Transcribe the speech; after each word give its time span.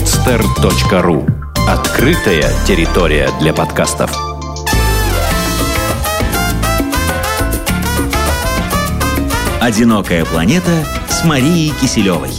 podster.ru 0.00 1.28
Открытая 1.68 2.44
территория 2.66 3.28
для 3.38 3.52
подкастов. 3.52 4.10
«Одинокая 9.60 10.24
планета» 10.24 10.70
с 11.10 11.22
Марией 11.24 11.74
Киселевой. 11.78 12.30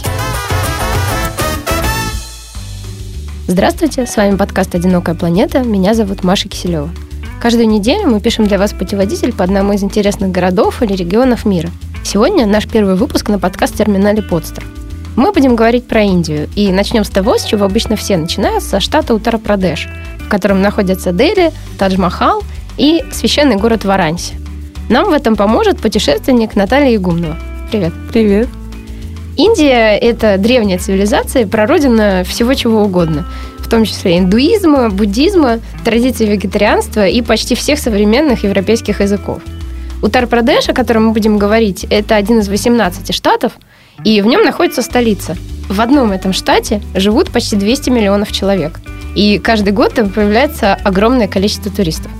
Здравствуйте, 3.46 4.06
с 4.06 4.16
вами 4.16 4.36
подкаст 4.36 4.74
«Одинокая 4.74 5.14
планета». 5.14 5.60
Меня 5.60 5.94
зовут 5.94 6.24
Маша 6.24 6.48
Киселева. 6.48 6.90
Каждую 7.40 7.68
неделю 7.68 8.08
мы 8.08 8.20
пишем 8.20 8.48
для 8.48 8.58
вас 8.58 8.72
путеводитель 8.72 9.32
по 9.32 9.44
одному 9.44 9.72
из 9.72 9.84
интересных 9.84 10.32
городов 10.32 10.82
или 10.82 10.94
регионов 10.94 11.44
мира. 11.44 11.70
Сегодня 12.02 12.44
наш 12.44 12.66
первый 12.66 12.96
выпуск 12.96 13.28
на 13.28 13.38
подкаст-терминале 13.38 14.20
«Подстер». 14.20 14.64
Мы 15.14 15.30
будем 15.32 15.56
говорить 15.56 15.86
про 15.86 16.02
Индию, 16.02 16.48
и 16.56 16.72
начнем 16.72 17.04
с 17.04 17.10
того, 17.10 17.36
с 17.36 17.44
чего 17.44 17.66
обычно 17.66 17.96
все 17.96 18.16
начинают, 18.16 18.64
со 18.64 18.80
штата 18.80 19.12
Уттар-Прадеш, 19.12 19.88
в 20.18 20.28
котором 20.28 20.62
находятся 20.62 21.12
Дели, 21.12 21.52
Тадж-Махал 21.78 22.42
и 22.78 23.04
священный 23.12 23.56
город 23.56 23.84
Варанси. 23.84 24.34
Нам 24.88 25.10
в 25.10 25.12
этом 25.12 25.36
поможет 25.36 25.78
путешественник 25.80 26.56
Наталья 26.56 26.96
Игумнова. 26.96 27.36
Привет. 27.70 27.92
Привет. 28.10 28.48
Индия– 29.36 29.98
это 30.00 30.38
древняя 30.38 30.78
цивилизация, 30.78 31.46
прародина 31.46 32.24
всего 32.24 32.54
чего 32.54 32.82
угодно, 32.82 33.26
в 33.58 33.68
том 33.68 33.84
числе 33.84 34.18
индуизма, 34.18 34.88
буддизма, 34.88 35.60
традиций 35.84 36.26
вегетарианства 36.26 37.06
и 37.06 37.20
почти 37.20 37.54
всех 37.54 37.78
современных 37.78 38.44
европейских 38.44 39.00
языков. 39.00 39.42
Утар-Прадеш, 40.00 40.70
о 40.70 40.74
котором 40.74 41.06
мы 41.06 41.12
будем 41.12 41.36
говорить, 41.36 41.84
это 41.90 42.16
один 42.16 42.38
из 42.40 42.48
18 42.48 43.14
штатов– 43.14 43.52
и 44.04 44.20
в 44.20 44.26
нем 44.26 44.42
находится 44.42 44.82
столица. 44.82 45.36
В 45.68 45.80
одном 45.80 46.12
этом 46.12 46.32
штате 46.32 46.82
живут 46.94 47.30
почти 47.30 47.56
200 47.56 47.90
миллионов 47.90 48.32
человек. 48.32 48.80
И 49.14 49.38
каждый 49.38 49.72
год 49.72 49.94
там 49.94 50.10
появляется 50.10 50.74
огромное 50.74 51.28
количество 51.28 51.70
туристов. 51.70 52.10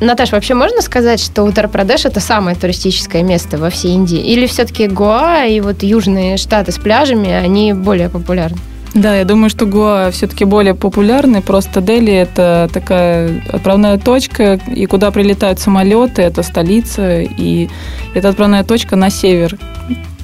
Наташ, 0.00 0.32
вообще 0.32 0.54
можно 0.54 0.80
сказать, 0.80 1.20
что 1.20 1.42
Утар-Прадеш 1.42 2.04
это 2.04 2.20
самое 2.20 2.56
туристическое 2.56 3.22
место 3.22 3.58
во 3.58 3.70
всей 3.70 3.94
Индии? 3.94 4.18
Или 4.18 4.46
все-таки 4.46 4.86
Гоа 4.86 5.44
и 5.44 5.60
вот 5.60 5.82
южные 5.82 6.36
штаты 6.36 6.70
с 6.70 6.78
пляжами, 6.78 7.30
они 7.30 7.72
более 7.72 8.08
популярны? 8.08 8.58
Да, 8.94 9.16
я 9.16 9.24
думаю, 9.24 9.48
что 9.48 9.66
Гоа 9.66 10.10
все-таки 10.10 10.44
более 10.44 10.74
популярный. 10.74 11.40
Просто 11.40 11.80
Дели 11.80 12.12
это 12.12 12.68
такая 12.72 13.42
отправная 13.50 13.98
точка, 13.98 14.60
и 14.72 14.86
куда 14.86 15.10
прилетают 15.10 15.58
самолеты, 15.58 16.22
это 16.22 16.42
столица, 16.42 17.20
и 17.20 17.68
это 18.14 18.28
отправная 18.28 18.64
точка 18.64 18.96
на 18.96 19.10
север 19.10 19.58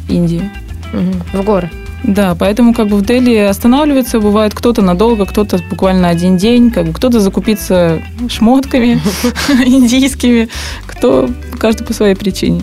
Индии. 0.08 0.50
Угу. 0.92 1.40
В 1.40 1.44
горы. 1.44 1.70
Да, 2.04 2.36
поэтому 2.38 2.74
как 2.74 2.88
бы 2.88 2.96
в 2.96 3.04
Дели 3.04 3.36
останавливается, 3.36 4.20
бывает 4.20 4.54
кто-то 4.54 4.82
надолго, 4.82 5.26
кто-то 5.26 5.58
буквально 5.68 6.08
один 6.08 6.36
день, 6.36 6.70
как 6.70 6.86
бы 6.86 6.92
кто-то 6.92 7.20
закупиться 7.20 8.00
шмотками 8.28 9.00
индийскими, 9.66 10.48
кто 10.86 11.28
каждый 11.58 11.84
по 11.84 11.92
своей 11.92 12.14
причине. 12.14 12.62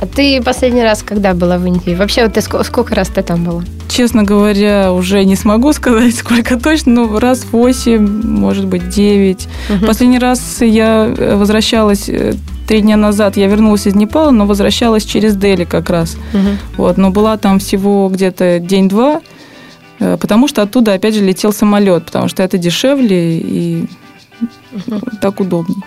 А 0.00 0.06
ты 0.06 0.40
последний 0.42 0.82
раз 0.82 1.02
когда 1.02 1.34
была 1.34 1.58
в 1.58 1.66
Индии? 1.66 1.94
Вообще, 1.94 2.24
вот 2.24 2.34
ты 2.34 2.40
сколько, 2.40 2.64
сколько 2.64 2.94
раз 2.94 3.08
ты 3.08 3.22
там 3.22 3.44
была? 3.44 3.62
Честно 3.88 4.22
говоря, 4.22 4.92
уже 4.92 5.24
не 5.24 5.36
смогу 5.36 5.72
сказать, 5.74 6.14
сколько 6.14 6.58
точно, 6.58 7.06
но 7.06 7.18
раз 7.18 7.44
восемь, 7.50 8.06
может 8.06 8.66
быть, 8.66 8.88
девять. 8.88 9.48
Угу. 9.68 9.86
Последний 9.86 10.18
раз 10.18 10.60
я 10.60 11.12
э, 11.16 11.36
возвращалась 11.36 12.08
э, 12.08 12.34
три 12.68 12.82
дня 12.82 12.96
назад 12.96 13.36
я 13.36 13.46
вернулась 13.46 13.86
из 13.86 13.94
Непала, 13.94 14.30
но 14.30 14.46
возвращалась 14.46 15.04
через 15.04 15.34
Дели 15.36 15.64
как 15.64 15.88
раз. 15.88 16.16
Угу. 16.34 16.48
Вот, 16.76 16.98
но 16.98 17.10
была 17.10 17.38
там 17.38 17.58
всего 17.58 18.08
где-то 18.10 18.60
день-два, 18.60 19.22
э, 19.98 20.18
потому 20.20 20.48
что 20.48 20.62
оттуда 20.62 20.92
опять 20.92 21.14
же 21.14 21.24
летел 21.24 21.52
самолет, 21.52 22.04
потому 22.04 22.28
что 22.28 22.42
это 22.42 22.58
дешевле 22.58 23.38
и 23.38 23.86
угу. 24.72 25.00
так 25.22 25.40
удобнее. 25.40 25.82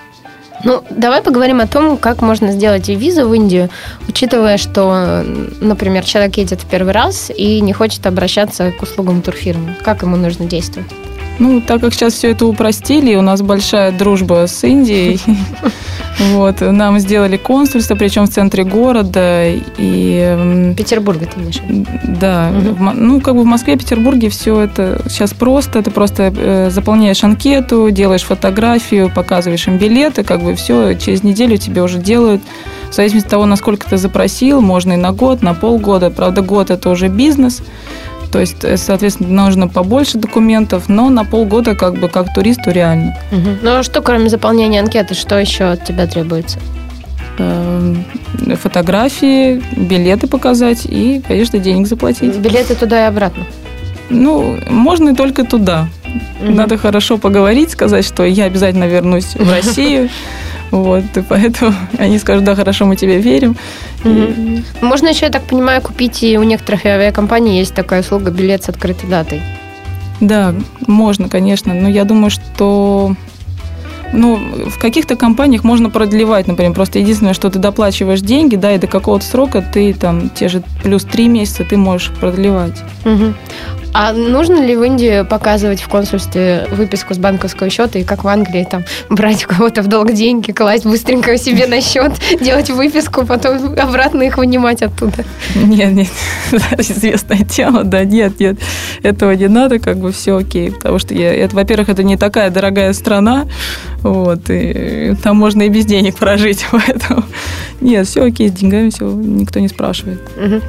Ну, 0.63 0.83
давай 0.89 1.21
поговорим 1.21 1.59
о 1.59 1.67
том, 1.67 1.97
как 1.97 2.21
можно 2.21 2.51
сделать 2.51 2.87
визу 2.89 3.27
в 3.27 3.33
Индию, 3.33 3.69
учитывая, 4.07 4.57
что, 4.57 5.23
например, 5.59 6.03
человек 6.03 6.37
едет 6.37 6.61
в 6.61 6.65
первый 6.65 6.93
раз 6.93 7.31
и 7.35 7.61
не 7.61 7.73
хочет 7.73 8.05
обращаться 8.05 8.71
к 8.71 8.81
услугам 8.81 9.21
турфирмы. 9.21 9.75
Как 9.83 10.01
ему 10.01 10.17
нужно 10.17 10.45
действовать? 10.45 10.91
Ну, 11.39 11.61
так 11.61 11.81
как 11.81 11.93
сейчас 11.93 12.13
все 12.13 12.31
это 12.31 12.45
упростили, 12.45 13.15
у 13.15 13.21
нас 13.21 13.41
большая 13.41 13.91
дружба 13.91 14.47
с 14.47 14.63
Индией. 14.63 15.19
Вот, 16.33 16.61
нам 16.61 16.99
сделали 16.99 17.37
консульство, 17.37 17.95
причем 17.95 18.25
в 18.25 18.29
центре 18.29 18.63
города. 18.63 19.45
И... 19.77 20.73
Петербурга 20.77 21.25
ты 21.25 21.39
имеешь 21.39 21.61
Да. 22.19 22.51
Ну, 22.51 23.21
как 23.21 23.35
бы 23.35 23.41
в 23.41 23.45
Москве, 23.45 23.75
Петербурге 23.75 24.29
все 24.29 24.59
это 24.59 25.01
сейчас 25.09 25.33
просто. 25.33 25.81
Ты 25.81 25.89
просто 25.89 26.33
э, 26.35 26.69
заполняешь 26.69 27.23
анкету, 27.23 27.89
делаешь 27.89 28.23
фотографию, 28.23 29.09
показываешь 29.09 29.67
им 29.67 29.77
билеты, 29.77 30.23
как 30.23 30.43
бы 30.43 30.53
все 30.55 30.93
через 30.93 31.23
неделю 31.23 31.57
тебе 31.57 31.81
уже 31.81 31.97
делают. 31.97 32.41
В 32.91 32.93
зависимости 32.93 33.27
от 33.27 33.31
того, 33.31 33.45
насколько 33.45 33.89
ты 33.89 33.97
запросил, 33.97 34.61
можно 34.61 34.93
и 34.93 34.97
на 34.97 35.13
год, 35.13 35.41
на 35.41 35.53
полгода. 35.53 36.11
Правда, 36.11 36.41
год 36.41 36.69
это 36.69 36.89
уже 36.89 37.07
бизнес. 37.07 37.61
То 38.31 38.39
есть, 38.39 38.63
э, 38.63 38.77
соответственно, 38.77 39.45
нужно 39.45 39.67
побольше 39.67 40.17
документов, 40.17 40.87
но 40.87 41.09
на 41.09 41.25
полгода 41.25 41.75
как 41.75 41.99
бы 41.99 42.07
как 42.07 42.33
туристу 42.33 42.71
реально. 42.71 43.17
Угу. 43.31 43.49
Ну 43.61 43.77
а 43.77 43.83
что, 43.83 44.01
кроме 44.01 44.29
заполнения 44.29 44.79
анкеты, 44.79 45.13
что 45.13 45.37
еще 45.37 45.65
от 45.65 45.85
тебя 45.85 46.07
требуется? 46.07 46.59
Эм, 47.37 48.05
фотографии, 48.55 49.61
билеты 49.75 50.27
показать 50.27 50.85
и, 50.85 51.21
конечно, 51.27 51.59
денег 51.59 51.87
заплатить. 51.87 52.35
Билеты 52.37 52.75
туда 52.75 53.05
и 53.05 53.07
обратно? 53.07 53.43
Ну, 54.09 54.57
можно 54.69 55.09
и 55.09 55.15
только 55.15 55.43
туда. 55.43 55.87
Угу. 56.41 56.51
Надо 56.51 56.77
хорошо 56.77 57.17
поговорить, 57.17 57.71
сказать, 57.71 58.05
что 58.05 58.23
я 58.23 58.45
обязательно 58.45 58.85
вернусь 58.85 59.35
в 59.35 59.49
Россию. 59.51 60.09
Вот, 60.71 61.03
и 61.15 61.21
поэтому 61.21 61.73
они 61.97 62.17
скажут, 62.17 62.45
да, 62.45 62.55
хорошо, 62.55 62.85
мы 62.85 62.95
тебе 62.95 63.19
верим. 63.19 63.55
Угу. 64.03 64.09
И... 64.09 64.63
Можно 64.81 65.09
еще, 65.09 65.25
я 65.25 65.31
так 65.31 65.43
понимаю, 65.43 65.81
купить 65.81 66.23
и 66.23 66.37
у 66.37 66.43
некоторых 66.43 66.85
авиакомпаний 66.85 67.59
есть 67.59 67.73
такая 67.73 68.01
услуга 68.01 68.31
билет 68.31 68.63
с 68.63 68.69
открытой 68.69 69.09
датой. 69.09 69.41
Да, 70.21 70.53
можно, 70.87 71.29
конечно, 71.29 71.73
но 71.73 71.89
я 71.89 72.05
думаю, 72.05 72.29
что 72.29 73.15
ну, 74.13 74.37
в 74.69 74.77
каких-то 74.77 75.15
компаниях 75.15 75.63
можно 75.63 75.89
продлевать, 75.89 76.47
например, 76.47 76.73
просто 76.73 76.99
единственное, 76.99 77.33
что 77.33 77.49
ты 77.49 77.59
доплачиваешь 77.59 78.21
деньги, 78.21 78.55
да, 78.55 78.75
и 78.75 78.77
до 78.77 78.87
какого-то 78.87 79.25
срока 79.25 79.61
ты 79.61 79.93
там 79.93 80.29
те 80.29 80.47
же 80.47 80.63
плюс 80.83 81.03
три 81.03 81.27
месяца 81.27 81.63
ты 81.63 81.77
можешь 81.77 82.11
продлевать. 82.11 82.83
Угу. 83.05 83.33
А 83.93 84.13
нужно 84.13 84.63
ли 84.65 84.75
в 84.75 84.83
Индии 84.83 85.23
показывать 85.23 85.81
в 85.81 85.87
консульстве 85.87 86.67
выписку 86.71 87.13
с 87.13 87.17
банковского 87.17 87.69
счета 87.69 87.99
и 87.99 88.03
как 88.03 88.23
в 88.23 88.27
Англии 88.27 88.67
там 88.69 88.83
брать 89.09 89.45
у 89.45 89.47
кого-то 89.49 89.81
в 89.81 89.87
долг 89.87 90.13
деньги, 90.13 90.51
класть 90.51 90.85
быстренько 90.85 91.37
себе 91.37 91.67
на 91.67 91.81
счет, 91.81 92.13
делать 92.39 92.69
выписку, 92.69 93.25
потом 93.25 93.73
обратно 93.77 94.23
их 94.23 94.37
вынимать 94.37 94.81
оттуда? 94.81 95.25
Нет, 95.55 95.91
нет, 95.91 96.07
известное 96.77 97.43
тело, 97.43 97.83
да, 97.83 98.05
нет, 98.05 98.39
нет, 98.39 98.59
этого 99.03 99.31
не 99.31 99.47
надо, 99.47 99.79
как 99.79 99.97
бы 99.97 100.11
все 100.11 100.37
окей, 100.37 100.71
потому 100.71 100.99
что 100.99 101.13
я, 101.13 101.33
это, 101.33 101.55
во-первых, 101.55 101.89
это 101.89 102.03
не 102.03 102.17
такая 102.17 102.49
дорогая 102.49 102.93
страна, 102.93 103.47
вот, 104.01 104.49
и 104.49 105.15
там 105.21 105.37
можно 105.37 105.63
и 105.63 105.69
без 105.69 105.85
денег 105.85 106.15
прожить, 106.15 106.65
поэтому 106.71 107.23
нет, 107.81 108.07
все 108.07 108.23
окей, 108.23 108.49
с 108.49 108.53
деньгами 108.53 108.89
все, 108.89 109.09
никто 109.11 109.59
не 109.59 109.67
спрашивает. 109.67 110.21
Угу. 110.37 110.61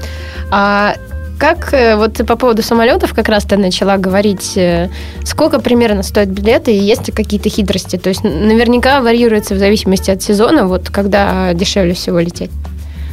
А 0.50 0.94
как 1.42 1.74
э, 1.74 1.96
вот 1.96 2.24
по 2.24 2.36
поводу 2.36 2.62
самолетов 2.62 3.14
как 3.14 3.28
раз 3.28 3.42
ты 3.42 3.56
начала 3.56 3.96
говорить, 3.96 4.56
э, 4.56 4.88
сколько 5.24 5.58
примерно 5.58 6.04
стоят 6.04 6.28
билеты 6.28 6.72
и 6.72 6.78
есть 6.78 7.08
ли 7.08 7.12
какие-то 7.12 7.48
хитрости? 7.48 7.96
То 7.96 8.10
есть 8.10 8.22
наверняка 8.22 9.00
варьируется 9.00 9.56
в 9.56 9.58
зависимости 9.58 10.12
от 10.12 10.22
сезона, 10.22 10.68
вот 10.68 10.88
когда 10.90 11.52
дешевле 11.52 11.94
всего 11.94 12.20
лететь. 12.20 12.52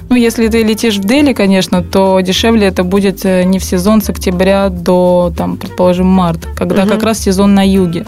Ну, 0.09 0.15
если 0.15 0.47
ты 0.47 0.61
летишь 0.61 0.97
в 0.97 1.05
Дели, 1.05 1.33
конечно, 1.33 1.81
то 1.81 2.19
дешевле 2.19 2.67
это 2.67 2.83
будет 2.83 3.25
э, 3.25 3.45
не 3.45 3.57
в 3.57 3.63
сезон 3.63 3.99
с 3.99 4.11
октября 4.11 4.69
до, 4.69 5.33
там, 5.35 5.57
предположим, 5.57 6.05
марта, 6.05 6.49
когда 6.55 6.83
угу. 6.83 6.91
как 6.91 7.01
раз 7.01 7.17
сезон 7.17 7.55
на 7.55 7.67
юге 7.67 8.05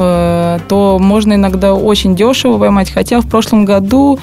то 0.00 0.98
можно 1.00 1.34
иногда 1.34 1.74
очень 1.74 2.16
дешево 2.16 2.58
поймать. 2.58 2.90
Хотя 2.90 3.20
в 3.20 3.28
прошлом 3.28 3.64
году 3.64 4.18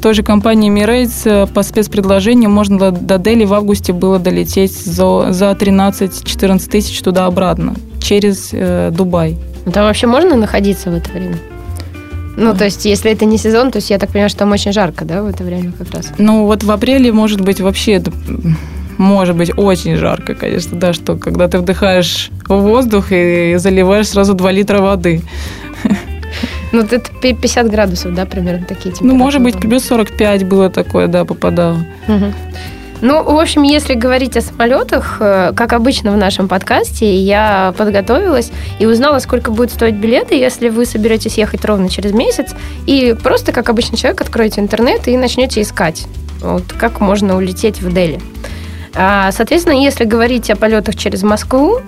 той 0.00 0.14
же 0.14 0.22
компании 0.22 0.70
Emirates 0.72 1.52
по 1.52 1.62
спецпредложению 1.62 2.50
можно 2.50 2.90
до 2.92 3.18
Дели 3.18 3.44
в 3.44 3.54
августе 3.54 3.92
было 3.92 4.18
долететь 4.18 4.72
за, 4.72 5.32
за 5.32 5.50
13-14 5.50 6.70
тысяч 6.70 7.00
туда-обратно 7.00 7.74
через 8.00 8.50
э, 8.52 8.90
Дубай. 8.92 9.36
Ну, 9.66 9.72
там 9.72 9.84
вообще 9.84 10.06
можно 10.06 10.36
находиться 10.36 10.90
в 10.90 10.94
это 10.94 11.10
время? 11.10 11.38
Ну, 12.36 12.54
то 12.54 12.64
есть, 12.64 12.84
если 12.84 13.10
это 13.10 13.24
не 13.24 13.36
сезон, 13.36 13.72
то 13.72 13.78
есть 13.78 13.90
я 13.90 13.98
так 13.98 14.10
понимаю, 14.10 14.30
что 14.30 14.40
там 14.40 14.52
очень 14.52 14.72
жарко, 14.72 15.04
да, 15.04 15.24
в 15.24 15.26
это 15.26 15.42
время 15.42 15.72
как 15.76 15.90
раз? 15.90 16.12
Ну, 16.18 16.46
вот 16.46 16.62
в 16.62 16.70
апреле, 16.70 17.12
может 17.12 17.40
быть, 17.40 17.60
вообще 17.60 18.00
может 18.98 19.36
быть 19.36 19.56
очень 19.56 19.96
жарко, 19.96 20.34
конечно, 20.34 20.76
да, 20.76 20.92
что 20.92 21.16
когда 21.16 21.48
ты 21.48 21.58
вдыхаешь 21.58 22.30
воздух 22.48 23.06
и 23.10 23.54
заливаешь 23.56 24.08
сразу 24.08 24.34
2 24.34 24.52
литра 24.52 24.78
воды. 24.78 25.22
Ну, 26.70 26.80
это 26.80 27.00
50 27.22 27.70
градусов, 27.70 28.14
да, 28.14 28.26
примерно 28.26 28.66
такие 28.66 28.90
температуры? 28.92 29.08
Ну, 29.08 29.14
может 29.14 29.42
быть, 29.42 29.56
плюс 29.58 29.84
45 29.84 30.44
было 30.44 30.68
такое, 30.68 31.06
да, 31.06 31.24
попадало. 31.24 31.78
Угу. 32.06 32.26
Ну, 33.00 33.22
в 33.22 33.38
общем, 33.38 33.62
если 33.62 33.94
говорить 33.94 34.36
о 34.36 34.40
самолетах, 34.40 35.16
э, 35.20 35.52
как 35.54 35.72
обычно 35.72 36.12
в 36.12 36.16
нашем 36.16 36.48
подкасте, 36.48 37.16
я 37.16 37.72
подготовилась 37.78 38.50
и 38.80 38.86
узнала, 38.86 39.20
сколько 39.20 39.52
будет 39.52 39.70
стоить 39.70 39.94
билеты, 39.94 40.34
если 40.34 40.68
вы 40.68 40.84
соберетесь 40.84 41.38
ехать 41.38 41.64
ровно 41.64 41.88
через 41.88 42.12
месяц, 42.12 42.54
и 42.86 43.14
просто, 43.22 43.52
как 43.52 43.68
обычный 43.68 43.96
человек, 43.96 44.20
откроете 44.20 44.60
интернет 44.60 45.06
и 45.06 45.16
начнете 45.16 45.62
искать, 45.62 46.06
вот, 46.40 46.64
как 46.76 47.00
можно 47.00 47.36
улететь 47.36 47.80
в 47.80 47.92
Дели. 47.94 48.20
А, 49.00 49.30
соответственно, 49.30 49.74
если 49.74 50.04
говорить 50.04 50.50
о 50.50 50.56
полетах 50.56 50.96
через 50.96 51.22
Москву, 51.22 51.78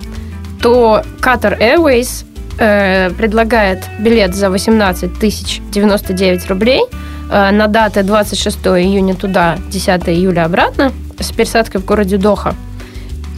то 0.61 1.03
Qatar 1.19 1.59
Airways 1.59 2.23
э, 2.57 3.09
предлагает 3.11 3.83
билет 3.99 4.33
за 4.33 4.49
18 4.49 5.19
тысяч 5.19 5.59
99 5.71 6.47
рублей 6.47 6.83
э, 7.29 7.51
на 7.51 7.67
даты 7.67 8.03
26 8.03 8.57
июня 8.59 9.13
туда, 9.13 9.57
10 9.69 10.07
июля 10.07 10.45
обратно 10.45 10.93
с 11.19 11.31
пересадкой 11.33 11.81
в 11.81 11.85
городе 11.85 12.15
Доха. 12.15 12.55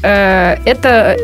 Э, 0.03 0.57
это 0.65 1.17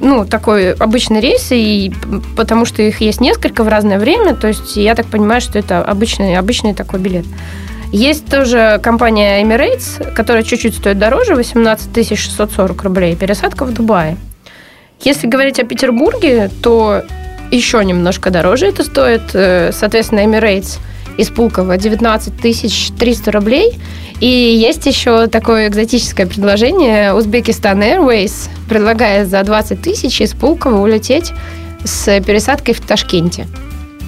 ну, 0.00 0.24
такой 0.24 0.72
обычный 0.72 1.20
рейс, 1.20 1.48
и 1.50 1.92
потому 2.34 2.64
что 2.64 2.80
их 2.80 3.02
есть 3.02 3.20
несколько 3.20 3.62
в 3.62 3.68
разное 3.68 3.98
время, 3.98 4.34
то 4.34 4.48
есть 4.48 4.76
я 4.76 4.94
так 4.94 5.04
понимаю, 5.06 5.42
что 5.42 5.58
это 5.58 5.84
обычный, 5.84 6.38
обычный 6.38 6.72
такой 6.72 6.98
билет. 6.98 7.26
Есть 7.94 8.28
тоже 8.28 8.80
компания 8.82 9.40
Emirates, 9.40 10.12
которая 10.14 10.42
чуть-чуть 10.42 10.74
стоит 10.74 10.98
дороже, 10.98 11.36
18 11.36 12.18
640 12.18 12.82
рублей, 12.82 13.14
пересадка 13.14 13.64
в 13.64 13.72
Дубае. 13.72 14.16
Если 15.02 15.28
говорить 15.28 15.60
о 15.60 15.64
Петербурге, 15.64 16.50
то 16.60 17.02
еще 17.52 17.84
немножко 17.84 18.30
дороже 18.30 18.66
это 18.66 18.82
стоит. 18.82 19.22
Э, 19.34 19.70
соответственно, 19.72 20.24
Emirates 20.24 20.80
из 21.18 21.30
Пулково 21.30 21.76
19 21.76 22.32
300 22.98 23.30
рублей. 23.30 23.78
И 24.18 24.26
есть 24.26 24.84
еще 24.86 25.28
такое 25.28 25.68
экзотическое 25.68 26.26
предложение. 26.26 27.14
Узбекистан 27.14 27.80
Airways 27.80 28.48
предлагает 28.68 29.28
за 29.28 29.40
20 29.44 29.80
тысяч 29.80 30.20
из 30.20 30.32
Пулково 30.32 30.80
улететь 30.80 31.32
с 31.84 32.20
пересадкой 32.22 32.74
в 32.74 32.80
Ташкенте. 32.80 33.46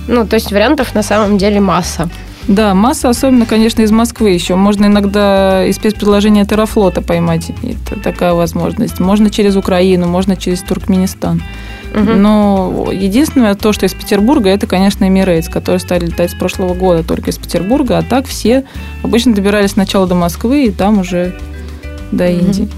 Ну, 0.08 0.26
то 0.26 0.34
есть 0.34 0.50
вариантов 0.50 0.92
на 0.96 1.04
самом 1.04 1.38
деле 1.38 1.60
масса. 1.60 2.10
Да, 2.48 2.75
масса, 2.75 3.08
особенно, 3.08 3.44
конечно, 3.44 3.82
из 3.82 3.90
Москвы 3.90 4.31
еще. 4.31 4.54
Можно 4.54 4.87
иногда 4.87 5.66
из 5.66 5.76
спецпредложения 5.76 6.44
Терафлота 6.44 7.02
поймать. 7.02 7.50
Это 7.62 8.00
такая 8.00 8.34
возможность. 8.34 9.00
Можно 9.00 9.31
через 9.31 9.56
Украину, 9.56 10.06
можно 10.06 10.37
через 10.37 10.60
Туркменистан. 10.62 11.43
Угу. 11.94 12.04
Но 12.04 12.88
единственное, 12.93 13.54
то, 13.54 13.72
что 13.72 13.87
из 13.87 13.94
Петербурга, 13.94 14.50
это, 14.50 14.66
конечно, 14.66 15.04
Emirates, 15.04 15.50
которые 15.50 15.81
стали 15.81 16.06
летать 16.06 16.31
с 16.31 16.34
прошлого 16.34 16.75
года 16.75 17.02
только 17.02 17.31
из 17.31 17.38
Петербурга, 17.38 17.98
а 17.98 18.02
так 18.02 18.26
все 18.26 18.64
обычно 19.02 19.34
добирались 19.34 19.70
сначала 19.72 20.06
до 20.06 20.14
Москвы 20.14 20.66
и 20.66 20.70
там 20.70 20.98
уже 21.00 21.34
до 22.12 22.26
Индии. 22.29 22.69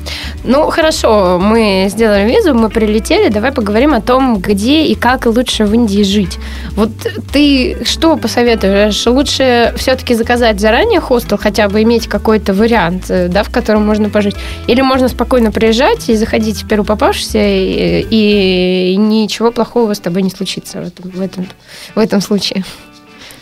Ну, 0.45 0.71
хорошо, 0.71 1.39
мы 1.41 1.89
сделали 1.91 2.29
визу, 2.29 2.55
мы 2.55 2.71
прилетели, 2.71 3.29
давай 3.29 3.53
поговорим 3.53 3.95
о 3.95 4.01
том, 4.01 4.39
где 4.39 4.85
и 4.85 4.95
как 4.95 5.27
лучше 5.27 5.65
в 5.65 5.75
Индии 5.75 6.03
жить. 6.03 6.39
Вот 6.73 6.91
ты 7.33 7.85
что 7.85 8.17
посоветуешь? 8.17 9.07
Лучше 9.07 9.75
все-таки 9.77 10.15
заказать 10.15 10.61
заранее 10.61 11.01
хостел, 11.01 11.39
хотя 11.39 11.69
бы 11.69 11.83
иметь 11.83 12.07
какой-то 12.07 12.55
вариант, 12.55 13.11
э, 13.11 13.29
да, 13.29 13.43
в 13.43 13.51
котором 13.51 13.87
можно 13.87 14.09
пожить? 14.11 14.37
Или 14.67 14.81
можно 14.81 15.09
спокойно 15.09 15.53
приезжать 15.53 16.09
и 16.09 16.17
заходить 16.17 16.63
в 16.63 16.69
первую 16.69 16.87
попавшуюся, 16.87 17.39
и, 17.39 18.07
и 18.11 18.97
ничего 18.97 19.51
плохого 19.51 19.95
с 19.95 20.01
тобой 20.01 20.23
не 20.23 20.31
случится 20.31 20.81
в 20.81 20.87
этом, 20.87 21.11
в 21.11 21.21
этом, 21.21 21.47
в 21.95 21.99
этом 21.99 22.21
случае? 22.21 22.65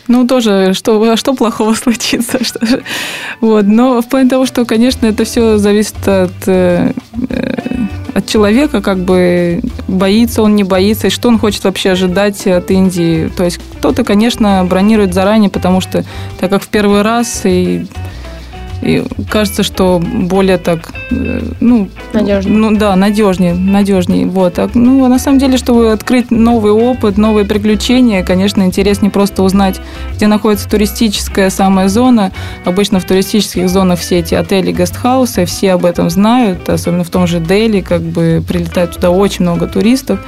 Ну, 0.07 0.25
тоже, 0.25 0.73
что, 0.73 1.15
что 1.15 1.33
плохого 1.33 1.73
случится? 1.75 2.43
Что 2.43 2.65
же? 2.65 2.83
Вот. 3.41 3.65
Но 3.65 4.01
в 4.01 4.07
плане 4.07 4.29
того, 4.29 4.45
что, 4.45 4.65
конечно, 4.65 5.05
это 5.05 5.25
все 5.25 5.57
зависит 5.57 6.07
от, 6.07 6.47
э, 6.47 6.93
от 8.13 8.25
человека, 8.25 8.81
как 8.81 8.99
бы 8.99 9.61
боится 9.87 10.41
он, 10.41 10.55
не 10.55 10.63
боится, 10.63 11.07
и 11.07 11.09
что 11.11 11.27
он 11.29 11.37
хочет 11.37 11.63
вообще 11.63 11.91
ожидать 11.91 12.47
от 12.47 12.71
Индии. 12.71 13.29
То 13.35 13.43
есть 13.43 13.59
кто-то, 13.77 14.03
конечно, 14.03 14.65
бронирует 14.67 15.13
заранее, 15.13 15.49
потому 15.49 15.81
что 15.81 16.03
так 16.39 16.49
как 16.49 16.63
в 16.63 16.67
первый 16.67 17.01
раз 17.01 17.41
и 17.43 17.85
и 18.81 19.03
кажется, 19.29 19.63
что 19.63 19.99
более 19.99 20.57
так, 20.57 20.93
э, 21.11 21.41
ну, 21.59 21.89
надежнее. 22.13 22.55
Ну, 22.55 22.77
да, 22.77 22.95
надежнее, 22.95 23.53
надежнее. 23.53 24.27
Вот. 24.27 24.59
А, 24.59 24.69
ну, 24.73 25.03
а 25.03 25.07
на 25.07 25.19
самом 25.19 25.39
деле, 25.39 25.57
чтобы 25.57 25.91
открыть 25.91 26.31
новый 26.31 26.71
опыт, 26.71 27.17
новые 27.17 27.45
приключения, 27.45 28.23
конечно, 28.23 28.63
интереснее 28.63 29.11
просто 29.11 29.43
узнать, 29.43 29.79
где 30.15 30.27
находится 30.27 30.69
туристическая 30.69 31.49
самая 31.49 31.87
зона. 31.87 32.31
Обычно 32.65 32.99
в 32.99 33.05
туристических 33.05 33.69
зонах 33.69 33.99
все 33.99 34.19
эти 34.19 34.35
отели, 34.35 34.71
гестхаусы, 34.71 35.45
все 35.45 35.73
об 35.73 35.85
этом 35.85 36.09
знают, 36.09 36.69
особенно 36.69 37.03
в 37.03 37.09
том 37.09 37.27
же 37.27 37.39
Дели, 37.39 37.81
как 37.81 38.01
бы 38.01 38.43
прилетает 38.47 38.91
туда 38.93 39.09
очень 39.09 39.43
много 39.43 39.67
туристов. 39.67 40.19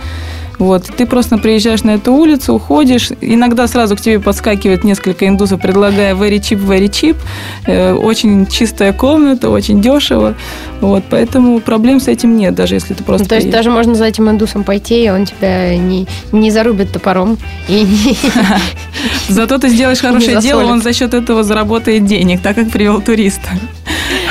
Вот. 0.59 0.83
Ты 0.95 1.05
просто 1.05 1.37
приезжаешь 1.37 1.83
на 1.83 1.91
эту 1.91 2.13
улицу, 2.13 2.53
уходишь. 2.53 3.09
Иногда 3.21 3.67
сразу 3.67 3.95
к 3.95 4.01
тебе 4.01 4.19
подскакивает 4.19 4.83
несколько 4.83 5.27
индусов, 5.27 5.61
предлагая 5.61 6.13
very 6.13 6.39
cheap, 6.39 6.63
very 6.63 6.89
cheap. 6.89 7.15
Э, 7.65 7.93
очень 7.93 8.45
чистая 8.45 8.91
комната, 8.93 9.49
очень 9.49 9.81
дешево. 9.81 10.35
Вот. 10.81 11.03
Поэтому 11.09 11.61
проблем 11.61 12.01
с 12.01 12.07
этим 12.09 12.37
нет, 12.37 12.55
даже 12.55 12.75
если 12.75 12.93
ты 12.93 13.03
просто... 13.03 13.23
Ну, 13.23 13.29
то 13.29 13.35
есть 13.35 13.49
даже 13.49 13.71
можно 13.71 13.95
за 13.95 14.05
этим 14.05 14.29
индусом 14.29 14.63
пойти, 14.63 15.05
и 15.05 15.09
он 15.09 15.25
тебя 15.25 15.77
не, 15.77 16.07
не 16.33 16.51
зарубит 16.51 16.91
топором. 16.91 17.37
Зато 19.29 19.57
ты 19.57 19.69
сделаешь 19.69 19.99
хорошее 20.01 20.41
дело, 20.41 20.65
он 20.65 20.81
за 20.81 20.93
счет 20.93 21.13
этого 21.13 21.43
заработает 21.43 22.05
денег, 22.05 22.41
так 22.41 22.55
как 22.55 22.69
привел 22.69 23.01
туриста. 23.01 23.49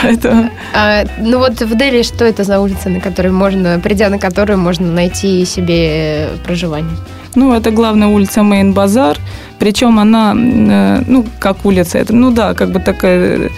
Это... 0.03 0.50
А, 0.75 1.05
ну 1.19 1.39
вот 1.39 1.61
в 1.61 1.77
Дели 1.77 2.03
что 2.03 2.25
это 2.25 2.45
за 2.45 2.61
улица, 2.61 2.89
на 2.89 3.00
которой 3.00 3.33
можно, 3.33 3.81
придя 3.81 4.09
на 4.09 4.19
которую 4.19 4.59
можно 4.59 4.87
найти 4.87 5.45
себе 5.45 6.29
проживание? 6.45 6.97
Ну, 7.35 7.53
это 7.53 7.71
главная 7.71 8.09
улица 8.09 8.43
Мейн 8.43 8.73
Базар. 8.73 9.19
Причем 9.59 9.99
она, 9.99 10.35
э, 10.35 11.03
ну, 11.06 11.25
как 11.39 11.65
улица, 11.65 11.99
это, 11.99 12.15
ну 12.15 12.31
да, 12.31 12.55
как 12.55 12.71
бы 12.71 12.81
такая 12.81 13.50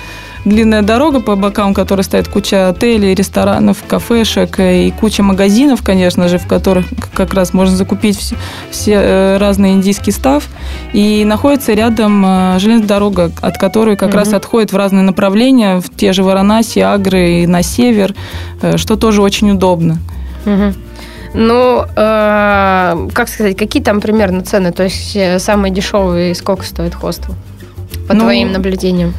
длинная 0.44 0.82
дорога 0.82 1.20
по 1.20 1.36
бокам, 1.36 1.74
которой 1.74 2.02
стоит 2.02 2.28
куча 2.28 2.68
отелей, 2.68 3.14
ресторанов, 3.14 3.78
кафешек 3.86 4.58
и 4.58 4.92
куча 4.98 5.22
магазинов, 5.22 5.82
конечно 5.82 6.28
же, 6.28 6.38
в 6.38 6.46
которых 6.46 6.86
как 7.14 7.34
раз 7.34 7.52
можно 7.52 7.76
закупить 7.76 8.18
все, 8.18 8.36
все 8.70 8.92
э, 8.92 9.36
разные 9.38 9.74
индийский 9.74 10.12
став. 10.12 10.44
И 10.92 11.24
находится 11.24 11.72
рядом 11.72 12.24
э, 12.24 12.58
железная 12.58 12.88
дорога, 12.88 13.32
от 13.40 13.58
которой 13.58 13.96
как 13.96 14.10
угу. 14.10 14.18
раз 14.18 14.32
отходит 14.32 14.72
в 14.72 14.76
разные 14.76 15.02
направления, 15.02 15.80
в 15.80 15.94
те 15.94 16.12
же 16.12 16.22
Варанаси, 16.22 16.78
Агры 16.80 17.42
и 17.42 17.46
на 17.46 17.62
север, 17.62 18.14
э, 18.62 18.76
что 18.76 18.96
тоже 18.96 19.22
очень 19.22 19.50
удобно. 19.50 19.98
Угу. 20.46 20.74
Ну, 21.32 21.84
э, 21.84 23.08
как 23.12 23.28
сказать, 23.28 23.56
какие 23.56 23.82
там 23.82 24.00
примерно 24.00 24.42
цены? 24.42 24.72
То 24.72 24.84
есть 24.84 25.16
самые 25.42 25.72
дешевые, 25.72 26.34
сколько 26.34 26.64
стоит 26.64 26.94
хостел? 26.94 27.34
По 28.08 28.14
ну, 28.14 28.22
твоим 28.22 28.52
наблюдениям? 28.52 29.14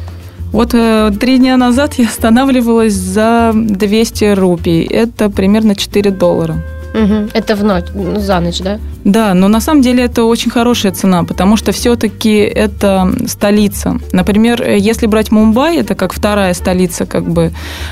Вот 0.51 0.73
э, 0.73 1.11
три 1.19 1.37
дня 1.37 1.57
назад 1.57 1.93
я 1.95 2.07
останавливалась 2.07 2.93
за 2.93 3.51
200 3.53 4.33
рупий. 4.33 4.83
Это 4.83 5.29
примерно 5.29 5.75
4 5.75 6.11
доллара. 6.11 6.57
Угу. 6.93 7.29
Это 7.33 7.55
в 7.55 7.63
ночь, 7.63 7.85
ну, 7.93 8.19
за 8.19 8.39
ночь, 8.41 8.59
да? 8.59 8.79
Да, 9.05 9.33
но 9.33 9.47
на 9.47 9.61
самом 9.61 9.81
деле 9.81 10.03
это 10.03 10.25
очень 10.25 10.51
хорошая 10.51 10.91
цена, 10.91 11.23
потому 11.23 11.55
что 11.55 11.71
все-таки 11.71 12.37
это 12.39 13.11
столица. 13.27 13.97
Например, 14.11 14.61
если 14.61 15.07
брать 15.07 15.31
Мумбай, 15.31 15.77
это 15.77 15.95
как 15.95 16.13
вторая 16.13 16.53
столица, 16.53 17.05
как 17.05 17.23
бы, 17.23 17.51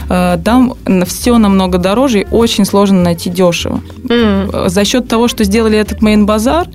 э, 0.10 0.38
там 0.44 0.74
все 1.06 1.38
намного 1.38 1.78
дороже 1.78 2.22
и 2.22 2.28
очень 2.30 2.66
сложно 2.66 3.02
найти 3.02 3.30
дешево. 3.30 3.80
Mm. 4.04 4.68
За 4.70 4.84
счет 4.84 5.08
того, 5.08 5.30
что 5.30 5.46
сделали 5.46 5.78
этот 5.78 6.02
мейн-базар, 6.02 6.68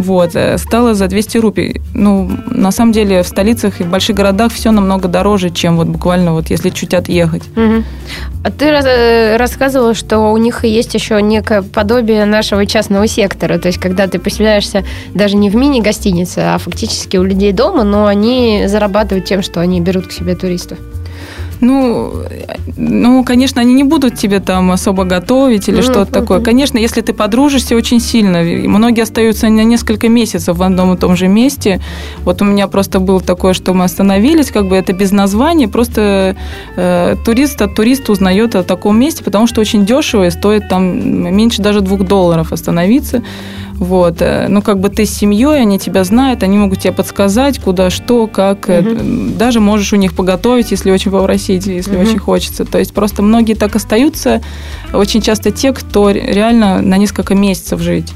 вот, 0.00 0.34
э, 0.34 0.58
стало 0.58 0.94
за 0.94 1.06
200 1.06 1.38
рупий. 1.38 1.80
Ну, 1.94 2.30
на 2.46 2.70
самом 2.70 2.92
деле 2.92 3.22
в 3.22 3.26
столицах 3.26 3.80
и 3.80 3.84
в 3.84 3.90
больших 3.90 4.16
городах 4.16 4.52
все 4.52 4.70
намного 4.70 5.08
дороже, 5.08 5.50
чем 5.50 5.76
вот 5.76 5.86
буквально 5.86 6.32
вот 6.32 6.50
если 6.50 6.70
чуть 6.70 6.94
отъехать. 6.94 7.42
Mm-hmm. 7.54 7.84
А 8.44 8.50
ты 8.50 8.66
э, 8.66 9.36
рассказывала, 9.36 9.94
что 9.94 10.18
у 10.32 10.36
них 10.36 10.64
есть 10.64 10.94
еще 10.94 11.20
некое 11.22 11.62
подобие 11.62 12.24
нашего 12.24 12.66
частного 12.66 13.06
сектора, 13.06 13.58
то 13.58 13.68
есть 13.68 13.78
когда 13.78 14.06
ты 14.06 14.18
поселяешься 14.18 14.84
даже 15.14 15.36
не 15.36 15.50
в 15.50 15.56
мини-гостинице, 15.56 16.38
а 16.38 16.58
фактически 16.58 17.16
у 17.16 17.22
людей 17.22 17.52
дома, 17.52 17.84
но 17.84 18.06
они 18.06 18.64
зарабатывают 18.66 19.26
тем, 19.26 19.42
что 19.42 19.60
они 19.60 19.80
берут 19.80 20.06
к 20.06 20.12
себе 20.12 20.34
туристов. 20.34 20.78
Ну, 21.60 22.12
ну, 22.76 23.24
конечно, 23.24 23.60
они 23.60 23.74
не 23.74 23.84
будут 23.84 24.16
тебе 24.16 24.40
там 24.40 24.70
особо 24.70 25.04
готовить 25.04 25.68
или 25.68 25.78
mm-hmm. 25.78 25.82
что-то 25.82 26.12
такое. 26.12 26.40
Конечно, 26.40 26.78
если 26.78 27.00
ты 27.02 27.12
подружишься 27.12 27.76
очень 27.76 28.00
сильно, 28.00 28.42
многие 28.68 29.02
остаются 29.02 29.48
на 29.48 29.64
несколько 29.64 30.08
месяцев 30.08 30.56
в 30.56 30.62
одном 30.62 30.94
и 30.94 30.96
том 30.96 31.16
же 31.16 31.28
месте. 31.28 31.80
Вот 32.24 32.40
у 32.42 32.44
меня 32.44 32.66
просто 32.68 33.00
было 33.00 33.20
такое, 33.20 33.52
что 33.52 33.74
мы 33.74 33.84
остановились, 33.84 34.50
как 34.50 34.68
бы 34.68 34.76
это 34.76 34.92
без 34.92 35.12
названия, 35.12 35.68
просто 35.68 36.36
э, 36.76 37.16
турист 37.24 37.60
от 37.62 37.74
туриста 37.74 38.12
узнает 38.12 38.54
о 38.54 38.62
таком 38.62 38.98
месте, 38.98 39.22
потому 39.22 39.46
что 39.46 39.60
очень 39.60 39.84
дешево 39.84 40.26
и 40.26 40.30
стоит 40.30 40.68
там 40.68 40.82
меньше 41.36 41.62
даже 41.62 41.80
двух 41.80 42.06
долларов 42.06 42.52
остановиться. 42.52 43.22
Вот. 43.80 44.20
э, 44.20 44.46
Ну, 44.48 44.60
как 44.62 44.78
бы 44.78 44.90
ты 44.90 45.06
с 45.06 45.10
семьей, 45.10 45.62
они 45.62 45.78
тебя 45.78 46.04
знают, 46.04 46.42
они 46.42 46.56
могут 46.58 46.80
тебе 46.80 46.92
подсказать, 46.92 47.58
куда, 47.58 47.90
что, 47.90 48.26
как. 48.28 48.68
Э, 48.68 48.82
Даже 49.38 49.58
можешь 49.60 49.92
у 49.92 49.96
них 49.96 50.14
поготовить, 50.14 50.70
если 50.70 50.90
очень 50.92 51.10
попросить, 51.10 51.66
если 51.66 51.96
Мгм. 51.96 52.02
очень 52.06 52.18
хочется. 52.18 52.64
То 52.66 52.78
есть 52.78 52.92
просто 52.92 53.22
многие 53.22 53.54
так 53.54 53.74
остаются. 53.74 54.42
Очень 54.92 55.22
часто 55.22 55.50
те, 55.50 55.72
кто 55.72 56.10
ре- 56.10 56.20
реально 56.32 56.82
на 56.82 56.98
несколько 56.98 57.34
месяцев 57.34 57.80
жить. 57.80 58.12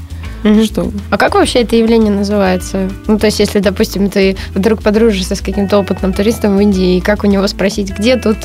Что 0.65 0.91
А 1.09 1.17
как 1.17 1.33
вообще 1.35 1.59
это 1.61 1.75
явление 1.75 2.11
называется? 2.11 2.87
Ну, 3.07 3.17
то 3.17 3.25
есть, 3.25 3.39
если, 3.39 3.59
допустим, 3.59 4.09
ты 4.09 4.37
вдруг 4.53 4.81
подружишься 4.83 5.35
с 5.35 5.41
каким-то 5.41 5.79
опытным 5.79 6.13
туристом 6.13 6.55
в 6.57 6.59
Индии, 6.59 6.97
и 6.97 7.01
как 7.01 7.23
у 7.23 7.27
него 7.27 7.47
спросить, 7.47 7.91
где 7.97 8.15
тут, 8.15 8.37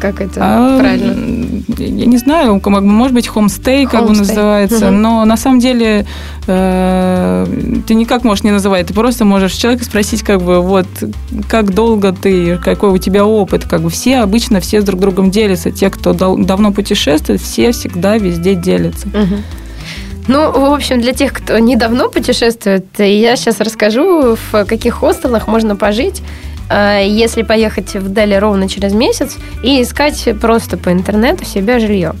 как 0.00 0.20
это 0.20 0.40
А, 0.42 0.78
правильно? 0.78 1.62
Я 1.78 2.06
не 2.06 2.18
знаю, 2.18 2.60
как 2.60 2.72
бы, 2.72 2.80
может 2.82 3.14
быть, 3.14 3.26
хомстей, 3.28 3.86
как 3.86 4.06
бы 4.06 4.14
называется, 4.14 4.90
Мгм. 4.90 5.02
но 5.02 5.24
на 5.24 5.36
самом 5.38 5.58
деле 5.60 6.06
э, 6.46 7.46
ты 7.86 7.94
никак 7.94 8.24
можешь 8.24 8.44
не 8.44 8.50
называть, 8.50 8.86
ты 8.86 8.94
просто 8.94 9.24
можешь 9.24 9.52
человека 9.52 9.84
спросить, 9.84 10.22
как 10.22 10.42
бы, 10.42 10.60
вот, 10.60 10.86
как 11.48 11.72
долго 11.74 12.12
ты, 12.12 12.56
какой 12.58 12.90
у 12.90 12.98
тебя 12.98 13.24
опыт, 13.24 13.64
как 13.64 13.80
бы 13.82 13.90
все 13.90 14.18
обычно 14.18 14.60
все 14.60 14.80
с 14.80 14.84
друг 14.84 15.00
другом 15.00 15.30
делятся, 15.30 15.70
те, 15.70 15.90
кто 15.90 16.12
дал- 16.12 16.36
давно 16.36 16.72
путешествует, 16.72 17.40
все 17.40 17.72
всегда 17.72 18.18
везде 18.18 18.54
делятся. 18.54 19.08
Мгм. 19.08 19.42
Ну, 20.28 20.52
в 20.52 20.74
общем, 20.74 21.00
для 21.00 21.14
тех, 21.14 21.32
кто 21.32 21.58
недавно 21.58 22.08
путешествует, 22.08 22.84
я 22.98 23.34
сейчас 23.34 23.60
расскажу, 23.60 24.36
в 24.36 24.64
каких 24.66 24.96
хостелах 24.96 25.48
можно 25.48 25.74
пожить, 25.74 26.22
э, 26.70 27.02
если 27.06 27.42
поехать 27.42 27.94
в 27.94 28.12
Дели 28.12 28.34
ровно 28.34 28.68
через 28.68 28.92
месяц 28.92 29.38
и 29.62 29.82
искать 29.82 30.28
просто 30.38 30.76
по 30.76 30.92
интернету 30.92 31.46
себе 31.46 31.78
жилье. 31.78 32.12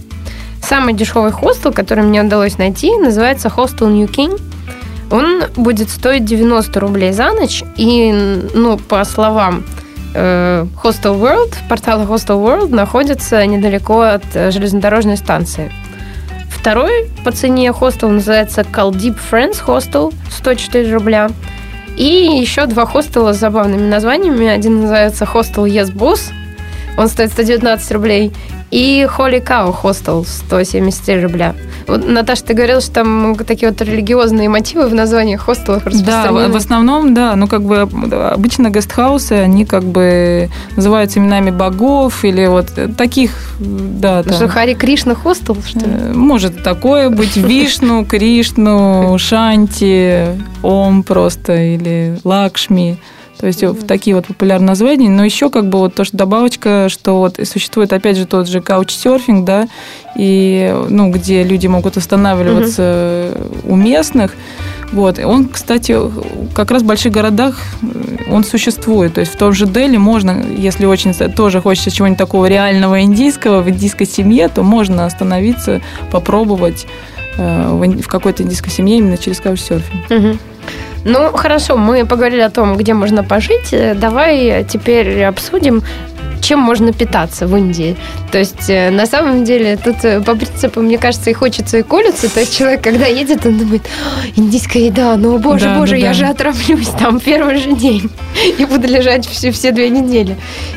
Самый 0.62 0.94
дешевый 0.94 1.32
хостел, 1.32 1.70
который 1.70 2.02
мне 2.02 2.22
удалось 2.22 2.56
найти, 2.56 2.96
называется 2.96 3.50
хостел 3.50 3.88
New 3.88 4.06
King. 4.06 4.40
Он 5.10 5.42
будет 5.56 5.90
стоить 5.90 6.24
90 6.24 6.80
рублей 6.80 7.12
за 7.12 7.32
ночь. 7.32 7.62
И, 7.76 8.10
ну, 8.54 8.78
по 8.78 9.04
словам 9.04 9.64
э, 10.14 10.66
Hostel 10.82 11.20
World, 11.20 11.54
портала 11.68 12.04
Hostel 12.04 12.42
World 12.42 12.74
находится 12.74 13.44
недалеко 13.44 14.00
от 14.00 14.24
э, 14.32 14.50
железнодорожной 14.50 15.18
станции. 15.18 15.70
Второй 16.60 17.08
по 17.24 17.30
цене 17.30 17.72
хостел 17.72 18.08
называется 18.10 18.62
Caldeep 18.62 19.16
Friends 19.30 19.64
Hostel, 19.64 20.12
104 20.30 20.92
рубля. 20.92 21.30
И 21.96 22.04
еще 22.40 22.66
два 22.66 22.84
хостела 22.84 23.32
с 23.32 23.38
забавными 23.38 23.88
названиями. 23.88 24.46
Один 24.46 24.82
называется 24.82 25.24
Hostel 25.24 25.66
Yes 25.66 25.92
Boss, 25.92 26.32
он 26.96 27.08
стоит 27.08 27.30
119 27.30 27.92
рублей. 27.92 28.32
И 28.70 29.08
Holy 29.08 29.42
Cow 29.42 29.74
Hostel 29.82 30.26
173 30.26 31.22
рубля. 31.22 31.54
Вот, 31.88 32.06
Наташа, 32.06 32.44
ты 32.44 32.54
говорила, 32.54 32.80
что 32.80 32.92
там 32.92 33.34
такие 33.46 33.70
вот 33.70 33.80
религиозные 33.80 34.48
мотивы 34.48 34.86
в 34.88 34.94
названиях 34.94 35.40
хостелов 35.40 35.84
Да, 35.84 35.90
распространены. 35.90 36.52
в 36.52 36.56
основном, 36.56 37.14
да, 37.14 37.34
ну 37.34 37.48
как 37.48 37.62
бы 37.62 37.88
да, 38.06 38.30
обычно 38.30 38.68
гестхаусы, 38.70 39.32
они 39.32 39.64
как 39.64 39.84
бы 39.84 40.50
называются 40.76 41.18
именами 41.18 41.50
богов 41.50 42.24
или 42.24 42.46
вот 42.46 42.70
таких, 42.96 43.32
да, 43.58 44.22
Ну, 44.24 44.30
Что, 44.32 44.40
там. 44.40 44.48
Хари 44.50 44.74
Кришна 44.74 45.14
хостел, 45.14 45.56
что 45.66 45.80
ли? 45.80 45.86
Э, 45.88 46.12
Может 46.14 46.62
такое 46.62 47.08
быть. 47.08 47.36
Вишну, 47.48 48.04
Кришну, 48.04 49.16
Шанти, 49.18 50.26
Ом 50.62 51.02
просто 51.02 51.54
или 51.56 52.18
Лакшми. 52.24 52.98
То 53.40 53.46
есть 53.46 53.62
в 53.62 53.86
такие 53.86 54.16
вот 54.16 54.26
популярные 54.26 54.68
названия. 54.68 55.08
Но 55.08 55.24
еще 55.24 55.50
как 55.50 55.68
бы 55.68 55.78
вот 55.78 55.94
то, 55.94 56.04
что 56.04 56.16
добавочка, 56.16 56.88
что 56.88 57.18
вот 57.18 57.38
существует 57.44 57.92
опять 57.92 58.16
же 58.16 58.26
тот 58.26 58.48
же 58.48 58.60
каучсерфинг, 58.60 59.44
да, 59.44 59.68
и 60.16 60.74
ну 60.88 61.10
где 61.10 61.44
люди 61.44 61.66
могут 61.66 61.96
останавливаться 61.96 63.32
у 63.64 63.76
местных. 63.76 64.34
Вот. 64.92 65.18
Он, 65.18 65.48
кстати, 65.48 65.96
как 66.54 66.70
раз 66.70 66.82
в 66.82 66.86
больших 66.86 67.12
городах 67.12 67.58
э, 67.82 68.32
он 68.32 68.42
существует. 68.42 69.14
То 69.14 69.20
есть 69.20 69.34
в 69.34 69.36
том 69.36 69.52
же 69.52 69.66
Дели 69.66 69.96
можно, 69.96 70.42
если 70.56 70.86
очень 70.86 71.12
тоже 71.12 71.60
хочется 71.60 71.90
чего-нибудь 71.90 72.18
такого 72.18 72.46
реального 72.46 73.02
индийского 73.02 73.60
в 73.60 73.68
индийской 73.68 74.06
семье, 74.06 74.48
то 74.48 74.62
можно 74.62 75.04
остановиться, 75.04 75.82
попробовать 76.10 76.86
э, 77.36 77.68
в 77.70 78.06
какой-то 78.08 78.42
индийской 78.42 78.72
семье 78.72 78.98
именно 78.98 79.18
через 79.18 79.40
каучсерфинг. 79.40 80.10
Мгм. 80.10 80.38
Ну, 81.04 81.32
хорошо, 81.32 81.76
мы 81.76 82.04
поговорили 82.04 82.40
о 82.40 82.50
том, 82.50 82.76
где 82.76 82.94
можно 82.94 83.24
пожить. 83.24 83.72
Э, 83.72 83.94
Давай 83.94 84.64
теперь 84.64 85.24
обсудим, 85.24 85.82
чем 86.40 86.60
можно 86.60 86.92
питаться 86.92 87.46
в 87.46 87.56
Индии. 87.56 87.96
То 88.32 88.38
есть, 88.38 88.68
э, 88.68 88.90
на 88.90 89.06
самом 89.06 89.44
деле, 89.44 89.76
тут 89.76 89.96
э, 90.04 90.20
по 90.20 90.34
принципу, 90.34 90.80
мне 90.80 90.98
кажется, 90.98 91.30
и 91.30 91.32
хочется, 91.32 91.78
и 91.78 91.82
колется. 91.82 92.32
То 92.32 92.40
есть, 92.40 92.56
человек, 92.56 92.82
когда 92.82 93.06
едет, 93.06 93.44
он 93.46 93.58
думает, 93.58 93.82
«А, 94.04 94.26
индийская 94.40 94.86
еда, 94.86 95.16
ну, 95.16 95.38
боже, 95.38 95.66
Да, 95.66 95.78
боже, 95.78 95.92
да, 95.92 95.96
я 95.98 96.08
да. 96.08 96.14
же 96.14 96.26
отравлюсь 96.26 96.88
там 96.98 97.20
первый 97.20 97.56
же 97.58 97.72
день 97.72 98.10
и 98.58 98.64
буду 98.64 98.86
лежать 98.86 99.26
все, 99.26 99.50
все 99.50 99.72
две 99.72 99.88
недели. 99.90 100.36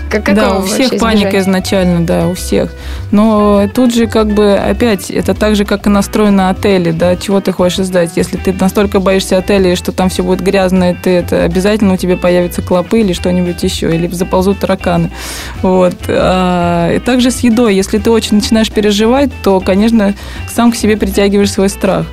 Как, 0.09 0.33
Да, 0.35 0.57
у 0.57 0.63
всех 0.63 0.97
паника 0.99 1.29
избежать? 1.29 1.43
изначально, 1.43 2.05
да, 2.05 2.27
у 2.27 2.33
всех. 2.33 2.73
Но 3.11 3.69
тут 3.73 3.93
же 3.95 4.07
как 4.07 4.27
бы 4.33 4.55
опять 4.55 5.09
это 5.09 5.33
так 5.33 5.55
же, 5.55 5.63
как 5.63 5.87
и 5.87 5.89
настроено 5.89 6.49
отели, 6.49 6.91
да, 6.91 7.15
чего 7.15 7.39
ты 7.39 7.53
хочешь 7.53 7.85
сдать. 7.85 8.11
Если 8.17 8.35
ты 8.35 8.51
настолько 8.51 8.99
боишься 8.99 9.37
отелей, 9.37 9.75
что 9.75 9.93
там 9.93 10.09
все 10.09 10.23
будет 10.23 10.41
грязно, 10.41 10.93
ты 11.01 11.11
это 11.11 11.43
обязательно 11.43 11.93
у 11.93 11.97
тебя 11.97 12.17
появятся 12.17 12.61
клопы 12.61 12.99
или 12.99 13.13
что-нибудь 13.13 13.63
еще, 13.63 13.93
или 13.95 14.07
заползут 14.07 14.59
тараканы. 14.59 15.11
Вот. 15.61 15.95
А, 16.07 16.93
И 16.95 16.99
также 16.99 17.31
с 17.31 17.41
едой. 17.41 17.75
Если 17.75 17.97
ты 17.97 18.09
очень 18.11 18.35
начинаешь 18.37 18.71
переживать, 18.71 19.29
то, 19.43 19.59
конечно, 19.59 20.13
сам 20.49 20.71
к 20.71 20.75
себе 20.75 20.97
притягиваешь 20.97 21.51
свой 21.51 21.69
страх. 21.69 22.05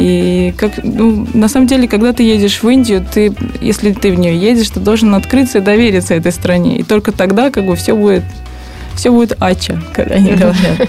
И 0.00 0.54
как, 0.56 0.72
ну, 0.82 1.26
на 1.34 1.48
самом 1.48 1.66
деле, 1.66 1.86
когда 1.86 2.12
ты 2.14 2.22
едешь 2.22 2.62
в 2.62 2.68
Индию, 2.68 3.04
ты, 3.12 3.34
если 3.60 3.92
ты 3.92 4.10
в 4.10 4.18
нее 4.18 4.34
едешь, 4.34 4.70
ты 4.70 4.80
должен 4.80 5.14
открыться 5.14 5.58
и 5.58 5.60
довериться 5.60 6.14
этой 6.14 6.32
стране. 6.32 6.78
И 6.78 6.82
только 6.82 7.12
тогда 7.12 7.50
как 7.50 7.66
бы 7.66 7.76
все 7.76 7.94
будет, 7.94 8.22
все 8.94 9.10
будет 9.10 9.36
ача, 9.38 9.78
как 9.92 10.10
они 10.10 10.30
говорят. 10.32 10.88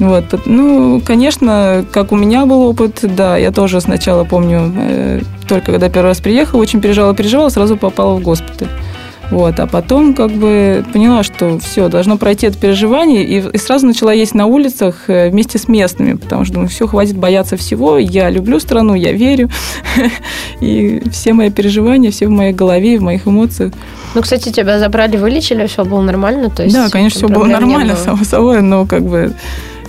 Вот, 0.00 0.24
ну, 0.46 1.00
конечно, 1.04 1.84
как 1.92 2.10
у 2.10 2.16
меня 2.16 2.46
был 2.46 2.62
опыт, 2.62 2.98
да, 3.02 3.36
я 3.36 3.52
тоже 3.52 3.80
сначала 3.80 4.24
помню, 4.24 4.72
э, 4.76 5.20
только 5.46 5.70
когда 5.70 5.88
первый 5.88 6.08
раз 6.08 6.20
приехала, 6.20 6.60
очень 6.60 6.80
переживала, 6.80 7.14
переживала, 7.14 7.48
сразу 7.48 7.76
попала 7.76 8.16
в 8.16 8.20
госпиталь. 8.20 8.66
Вот, 9.30 9.58
а 9.58 9.66
потом 9.66 10.14
как 10.14 10.30
бы 10.30 10.84
поняла, 10.92 11.22
что 11.22 11.58
все, 11.58 11.88
должно 11.88 12.18
пройти 12.18 12.46
это 12.46 12.58
переживание, 12.58 13.24
и, 13.24 13.38
и 13.38 13.58
сразу 13.58 13.86
начала 13.86 14.12
есть 14.12 14.34
на 14.34 14.46
улицах 14.46 15.04
э, 15.08 15.30
вместе 15.30 15.58
с 15.58 15.66
местными, 15.66 16.14
потому 16.14 16.44
что 16.44 16.54
думаю, 16.54 16.68
все, 16.68 16.86
хватит 16.86 17.16
бояться 17.16 17.56
всего, 17.56 17.98
я 17.98 18.30
люблю 18.30 18.60
страну, 18.60 18.94
я 18.94 19.12
верю, 19.12 19.50
и 20.60 21.02
все 21.10 21.32
мои 21.32 21.50
переживания, 21.50 22.10
все 22.10 22.26
в 22.26 22.30
моей 22.30 22.52
голове, 22.52 22.98
в 22.98 23.02
моих 23.02 23.26
эмоциях. 23.26 23.72
Ну, 24.14 24.22
кстати, 24.22 24.52
тебя 24.52 24.78
забрали, 24.78 25.16
вылечили, 25.16 25.66
все 25.66 25.84
было 25.84 26.02
нормально? 26.02 26.50
То 26.50 26.62
есть 26.62 26.74
да, 26.74 26.88
конечно, 26.88 27.18
все 27.18 27.28
было 27.28 27.46
нормально, 27.46 27.94
было? 27.94 28.02
само 28.02 28.24
собой, 28.24 28.60
но 28.60 28.86
как 28.86 29.02
бы 29.02 29.32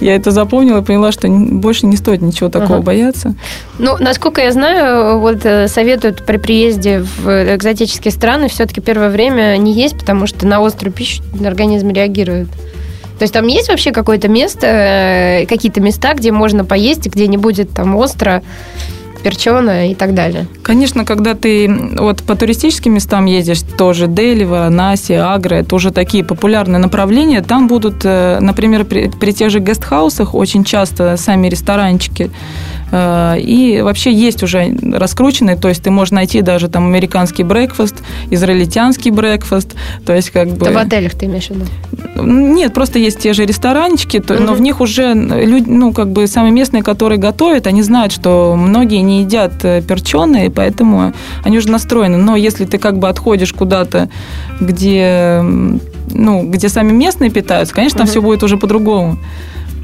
я 0.01 0.15
это 0.15 0.31
запомнила 0.31 0.79
и 0.79 0.83
поняла, 0.83 1.11
что 1.11 1.27
больше 1.27 1.85
не 1.85 1.97
стоит 1.97 2.21
ничего 2.21 2.49
такого 2.49 2.75
Ага. 2.75 2.83
бояться. 2.83 3.35
Ну, 3.79 3.97
насколько 3.99 4.41
я 4.41 4.51
знаю, 4.51 5.19
вот 5.19 5.45
э, 5.45 5.67
советуют 5.67 6.25
при 6.25 6.37
приезде 6.37 6.99
в 6.99 7.55
экзотические 7.55 8.11
страны 8.11 8.47
все-таки 8.49 8.81
первое 8.81 9.09
время 9.09 9.57
не 9.57 9.73
есть, 9.73 9.97
потому 9.97 10.27
что 10.27 10.45
на 10.47 10.65
острую 10.65 10.93
пищу 10.93 11.23
организм 11.43 11.89
реагирует. 11.89 12.47
То 13.17 13.23
есть 13.23 13.33
там 13.33 13.47
есть 13.47 13.69
вообще 13.69 13.91
какое-то 13.91 14.27
место, 14.27 14.67
э, 14.67 15.45
какие-то 15.47 15.79
места, 15.79 16.13
где 16.13 16.31
можно 16.31 16.65
поесть, 16.65 17.05
где 17.05 17.27
не 17.27 17.37
будет 17.37 17.71
там 17.71 17.95
остро, 17.95 18.43
перчено 19.25 19.87
и 19.87 19.95
так 19.95 20.13
далее. 20.13 20.45
Конечно, 20.61 21.03
когда 21.03 21.33
ты 21.33 21.67
вот 21.97 22.21
по 22.21 22.35
туристическим 22.35 22.93
местам 22.93 23.25
ездишь, 23.25 23.63
тоже 23.75 24.05
Дели, 24.05 24.43
Варанаси, 24.43 25.13
Агра, 25.13 25.55
это 25.55 25.75
уже 25.75 25.89
такие 25.91 26.23
популярные 26.23 26.77
направления, 26.77 27.41
там 27.41 27.67
будут, 27.67 28.05
э, 28.05 28.37
например, 28.39 28.85
при, 28.85 29.09
при 29.09 29.31
тех 29.31 29.49
же 29.49 29.59
гестхаусах 29.59 30.35
очень 30.35 30.63
часто 30.63 31.17
сами 31.17 31.49
ресторанчики, 31.49 32.29
и 32.91 33.81
вообще 33.83 34.13
есть 34.13 34.43
уже 34.43 34.75
раскрученные, 34.93 35.55
то 35.55 35.67
есть 35.69 35.83
ты 35.83 35.91
можешь 35.91 36.11
найти 36.11 36.41
даже 36.41 36.69
там 36.69 36.85
американский 36.85 37.43
брекфаст, 37.43 37.95
израильтянский 38.29 39.11
брекфаст, 39.11 39.75
то 40.05 40.13
есть 40.13 40.29
как 40.29 40.49
бы... 40.49 40.67
Это 40.67 40.73
в 40.75 40.77
отелях 40.81 41.13
ты 41.13 41.25
имеешь 41.25 41.47
в 41.47 41.51
виду? 41.51 41.65
Нет, 42.21 42.73
просто 42.73 42.99
есть 42.99 43.19
те 43.19 43.33
же 43.33 43.45
ресторанчики, 43.45 44.19
то- 44.19 44.35
но 44.35 44.53
в 44.53 44.61
них 44.61 44.81
уже 44.81 45.13
люди, 45.13 45.69
ну, 45.69 45.93
как 45.93 46.11
бы 46.11 46.27
самые 46.27 46.51
местные, 46.51 46.83
которые 46.83 47.17
готовят, 47.19 47.67
они 47.67 47.81
знают, 47.81 48.11
что 48.13 48.55
многие 48.55 49.01
не 49.01 49.21
едят 49.21 49.53
перченые, 49.61 50.49
поэтому 50.49 51.13
они 51.43 51.57
уже 51.57 51.69
настроены. 51.69 52.17
Но 52.17 52.35
если 52.35 52.65
ты 52.65 52.77
как 52.77 52.99
бы 52.99 53.09
отходишь 53.09 53.51
куда-то, 53.51 54.09
где, 54.61 55.41
ну, 56.11 56.43
где 56.49 56.69
сами 56.69 56.91
местные 56.93 57.29
питаются, 57.31 57.73
конечно, 57.73 57.97
там 57.97 58.05
Мгм. 58.05 58.11
все 58.11 58.21
будет 58.21 58.43
уже 58.43 58.57
по-другому. 58.57 59.17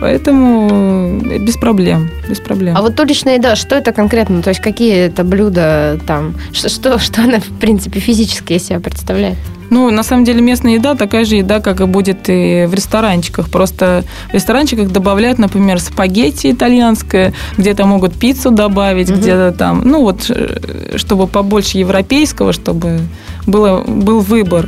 Поэтому 0.01 1.21
э, 1.23 1.37
без 1.37 1.57
проблем, 1.57 2.09
без 2.27 2.39
проблем. 2.39 2.75
А 2.75 2.81
вот 2.81 2.99
уличная 2.99 3.35
еда, 3.35 3.55
что 3.55 3.75
это 3.75 3.91
конкретно? 3.91 4.41
То 4.41 4.49
есть 4.49 4.59
какие 4.59 4.95
это 4.95 5.23
блюда 5.23 5.99
там? 6.07 6.33
Что, 6.51 6.69
что, 6.69 6.99
что 7.05 7.21
она, 7.21 7.39
в 7.39 7.59
принципе, 7.59 7.99
физически 7.99 8.53
из 8.53 8.65
себя 8.65 8.79
представляет? 8.79 9.37
Ну, 9.69 9.89
на 9.89 10.03
самом 10.03 10.25
деле 10.25 10.41
местная 10.41 10.73
еда 10.73 10.95
такая 10.95 11.23
же 11.23 11.35
еда, 11.35 11.59
как 11.61 11.79
и 11.79 11.85
будет 11.85 12.29
и 12.29 12.65
в 12.67 12.73
ресторанчиках. 12.73 13.49
Просто 13.49 14.03
в 14.31 14.33
ресторанчиках 14.33 14.89
добавляют, 14.89 15.39
например, 15.39 15.79
спагетти 15.79 16.51
итальянское, 16.51 17.33
где-то 17.57 17.85
могут 17.85 18.13
пиццу 18.13 18.51
добавить, 18.51 19.09
угу. 19.09 19.19
где-то 19.19 19.55
там, 19.57 19.83
ну 19.85 20.01
вот, 20.01 20.29
э, 20.29 20.97
чтобы 20.97 21.27
побольше 21.27 21.77
европейского, 21.77 22.53
чтобы 22.53 22.99
было, 23.45 23.83
был 23.83 24.19
выбор. 24.19 24.67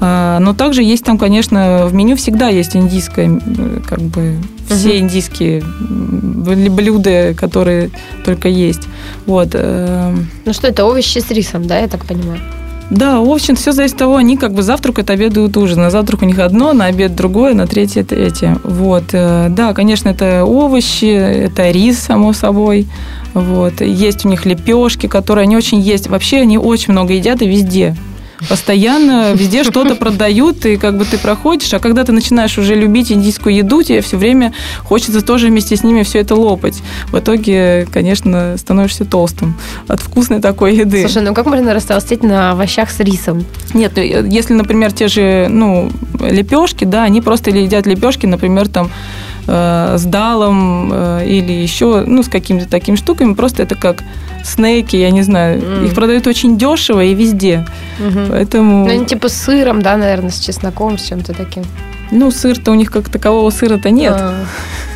А, 0.00 0.38
но 0.40 0.54
также 0.54 0.82
есть 0.82 1.04
там, 1.04 1.18
конечно, 1.18 1.86
в 1.86 1.94
меню 1.94 2.16
всегда 2.16 2.48
есть 2.48 2.76
индийское, 2.76 3.40
как 3.88 4.00
бы 4.00 4.36
все 4.68 4.90
угу. 4.90 4.98
индийские 4.98 5.62
блюда, 5.62 7.34
которые 7.34 7.90
только 8.24 8.48
есть. 8.48 8.82
Вот. 9.26 9.50
Э, 9.52 10.14
ну 10.44 10.52
что 10.52 10.68
это, 10.68 10.84
овощи 10.84 11.18
с 11.18 11.30
рисом, 11.30 11.66
да, 11.66 11.78
я 11.78 11.88
так 11.88 12.04
понимаю? 12.04 12.40
Да, 12.90 13.20
в 13.20 13.30
общем, 13.30 13.56
все 13.56 13.72
зависит 13.72 13.94
от 13.94 14.00
того, 14.00 14.16
они 14.16 14.36
как 14.36 14.52
бы 14.52 14.62
завтракают, 14.62 15.08
обедают, 15.08 15.56
ужин. 15.56 15.78
На 15.78 15.90
завтрак 15.90 16.22
у 16.22 16.26
них 16.26 16.38
одно, 16.38 16.74
на 16.74 16.86
обед 16.86 17.16
другое, 17.16 17.54
на 17.54 17.66
третье 17.66 18.04
третье. 18.04 18.58
Вот. 18.62 19.04
Э, 19.12 19.48
да, 19.48 19.72
конечно, 19.72 20.10
это 20.10 20.44
овощи, 20.44 21.06
это 21.06 21.70
рис, 21.70 21.98
само 21.98 22.32
собой. 22.32 22.86
Вот. 23.32 23.80
Есть 23.80 24.26
у 24.26 24.28
них 24.28 24.44
лепешки, 24.44 25.06
которые 25.06 25.44
они 25.44 25.56
очень 25.56 25.80
есть. 25.80 26.08
Вообще 26.08 26.38
они 26.40 26.58
очень 26.58 26.92
много 26.92 27.14
едят 27.14 27.42
и 27.42 27.48
везде 27.48 27.96
постоянно 28.48 29.32
везде 29.34 29.64
что-то 29.64 29.94
продают, 29.94 30.64
и 30.66 30.76
как 30.76 30.96
бы 30.98 31.04
ты 31.04 31.18
проходишь, 31.18 31.72
а 31.74 31.78
когда 31.78 32.04
ты 32.04 32.12
начинаешь 32.12 32.58
уже 32.58 32.74
любить 32.74 33.10
индийскую 33.12 33.54
еду, 33.54 33.82
тебе 33.82 34.00
все 34.00 34.16
время 34.16 34.52
хочется 34.82 35.24
тоже 35.24 35.48
вместе 35.48 35.76
с 35.76 35.82
ними 35.82 36.02
все 36.02 36.20
это 36.20 36.34
лопать. 36.34 36.82
В 37.06 37.18
итоге, 37.18 37.86
конечно, 37.92 38.56
становишься 38.58 39.04
толстым 39.04 39.56
от 39.88 40.00
вкусной 40.00 40.40
такой 40.40 40.76
еды. 40.76 41.02
Слушай, 41.02 41.22
ну 41.22 41.34
как 41.34 41.46
можно 41.46 41.74
растолстеть 41.74 42.22
на 42.22 42.52
овощах 42.52 42.90
с 42.90 43.00
рисом? 43.00 43.44
Нет, 43.72 43.92
ну, 43.96 44.02
если, 44.02 44.54
например, 44.54 44.92
те 44.92 45.08
же, 45.08 45.46
ну, 45.48 45.90
лепешки, 46.20 46.84
да, 46.84 47.04
они 47.04 47.20
просто 47.20 47.50
едят 47.50 47.86
лепешки, 47.86 48.26
например, 48.26 48.68
там 48.68 48.90
э, 49.46 49.96
с 49.98 50.04
далом 50.04 50.90
э, 50.92 51.26
или 51.26 51.52
еще, 51.52 52.04
ну, 52.06 52.22
с 52.22 52.28
какими-то 52.28 52.68
такими 52.68 52.96
штуками, 52.96 53.34
просто 53.34 53.62
это 53.62 53.74
как 53.74 54.02
снеки, 54.44 54.96
я 54.96 55.10
не 55.10 55.22
знаю. 55.22 55.60
Mm. 55.60 55.86
Их 55.86 55.94
продают 55.94 56.26
очень 56.26 56.56
дешево 56.56 57.02
и 57.02 57.14
везде. 57.14 57.66
Mm-hmm. 57.98 58.26
Поэтому... 58.30 58.86
Ну, 58.86 58.92
они 58.92 59.06
типа 59.06 59.28
с 59.28 59.34
сыром, 59.34 59.82
да, 59.82 59.96
наверное, 59.96 60.30
с 60.30 60.38
чесноком, 60.38 60.98
с 60.98 61.02
чем-то 61.02 61.32
таким. 61.32 61.64
Ну, 62.10 62.30
сыр-то 62.30 62.70
у 62.70 62.74
них 62.74 62.90
как 62.92 63.08
такового 63.08 63.50
сыра-то 63.50 63.90
нет. 63.90 64.14
А. 64.16 64.44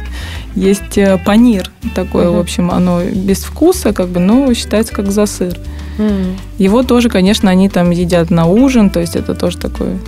Есть 0.55 0.99
э, 0.99 1.19
панир 1.25 1.71
такой, 1.95 2.25
uh-huh. 2.25 2.37
в 2.37 2.41
общем, 2.41 2.71
оно 2.71 3.03
без 3.03 3.45
вкуса, 3.45 3.93
как 3.93 4.09
бы, 4.09 4.21
но 4.21 4.53
считается 4.55 4.95
как 4.95 5.11
за 5.11 5.27
сыр. 5.27 5.57
Uh-huh. 5.99 6.37
Его 6.59 6.83
тоже, 6.83 7.09
конечно, 7.09 7.51
они 7.51 7.69
там 7.69 7.91
едят 7.91 8.31
на 8.31 8.47
ужин, 8.47 8.91
то 8.91 9.01
есть 9.01 9.17
это 9.17 9.35
тоже 9.35 9.59
такое 9.59 9.99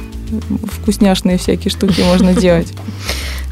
вкусняшные 0.80 1.38
всякие 1.38 1.70
штуки 1.70 2.02
можно 2.02 2.34
делать. 2.34 2.72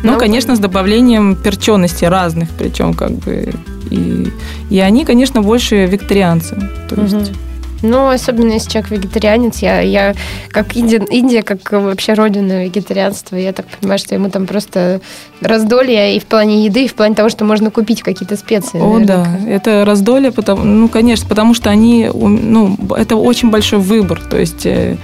Ну, 0.00 0.16
конечно, 0.16 0.54
с 0.54 0.61
добавлением 0.61 1.35
перчености 1.35 2.04
разных, 2.04 2.50
причем 2.56 2.94
как 2.94 3.11
бы 3.11 3.52
и, 3.90 4.28
и 4.70 4.78
они, 4.78 5.04
конечно, 5.04 5.42
больше 5.42 5.87
викторианцы. 5.87 6.56
То 6.88 7.00
есть. 7.00 7.32
Ну, 7.80 8.08
особенно 8.08 8.52
если 8.52 8.70
человек 8.70 8.90
вегетарианец, 8.90 9.58
я, 9.58 9.80
я 9.80 10.14
как 10.49 10.76
Индия, 10.76 11.00
Индия, 11.11 11.42
как 11.42 11.70
вообще 11.70 12.14
родина 12.14 12.64
вегетарианства, 12.64 13.37
я 13.37 13.52
так 13.52 13.66
понимаю, 13.66 14.00
что 14.00 14.14
ему 14.16 14.30
там 14.30 14.47
просто 14.47 15.00
раздолье 15.40 16.16
и 16.16 16.20
в 16.20 16.25
плане 16.25 16.64
еды, 16.64 16.87
и 16.87 16.88
в 16.88 16.94
плане 16.94 17.14
того, 17.14 17.28
что 17.28 17.44
можно 17.44 17.70
купить 17.70 18.02
какие-то 18.02 18.37
специи. 18.37 18.80
О, 18.80 18.99
наверняка. 18.99 19.38
да, 19.44 19.49
это 19.49 19.85
раздолье, 19.85 20.32
потому, 20.32 20.64
ну, 20.64 20.88
конечно, 20.88 21.28
потому 21.28 21.54
что 21.54 21.70
они, 21.70 22.11
ну, 22.12 22.76
это 22.97 23.14
очень 23.14 23.50
большой 23.50 23.78
выбор, 23.78 24.20
то 24.28 24.38
есть 24.38 24.66
э, 24.66 24.97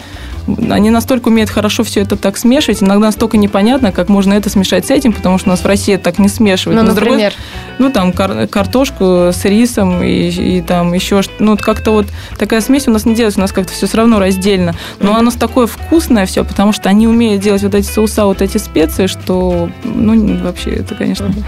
они 0.47 0.91
настолько 0.91 1.29
умеют 1.29 1.51
хорошо 1.51 1.85
все 1.85 2.01
это 2.01 2.17
так 2.17 2.37
смешивать, 2.37 2.83
иногда 2.83 3.07
настолько 3.07 3.37
непонятно, 3.37 3.93
как 3.93 4.09
можно 4.09 4.35
это 4.35 4.51
смешать 4.51 4.87
с 4.87 4.91
этим, 4.91 5.13
потому 5.13 5.39
что 5.39 5.49
у 5.49 5.51
нас 5.51 5.61
в 5.61 5.67
России 5.67 5.95
это 5.95 6.05
так 6.05 6.19
не 6.19 6.29
смешивают. 6.29 6.83
Ну, 6.83 6.89
например? 6.89 7.33
Другой, 7.33 7.79
ну, 7.79 7.91
там, 7.91 8.13
кар- 8.13 8.47
картошку 8.49 9.31
с 9.33 9.45
рисом 9.45 10.03
и, 10.03 10.29
и 10.29 10.61
там 10.63 10.93
еще, 10.93 11.23
ну, 11.39 11.57
как-то 11.57 11.93
вот 11.93 12.07
такая 12.39 12.61
смесь 12.61 12.87
у 12.89 12.91
нас 12.91 13.07
не 13.07 13.15
делается, 13.15 13.41
у 13.41 13.43
нас 13.43 13.53
как-то 13.53 13.73
все 13.73 13.87
все 13.87 13.97
равно 13.97 14.19
раздельно. 14.19 14.75
Но 15.01 15.13
mm-hmm. 15.13 15.19
оно 15.19 15.31
такое 15.31 15.67
вкусное 15.67 16.27
все, 16.27 16.45
потому 16.45 16.73
что 16.73 16.89
они 16.89 17.07
умеют 17.07 17.43
делать 17.43 17.63
вот 17.63 17.75
эти 17.75 17.87
соуса, 17.87 18.27
вот 18.27 18.43
эти 18.43 18.59
специи, 18.59 19.07
что, 19.07 19.71
ну, 19.85 20.39
вообще, 20.43 20.71
это, 20.71 20.95
конечно... 20.95 21.26
Mm-hmm. 21.26 21.45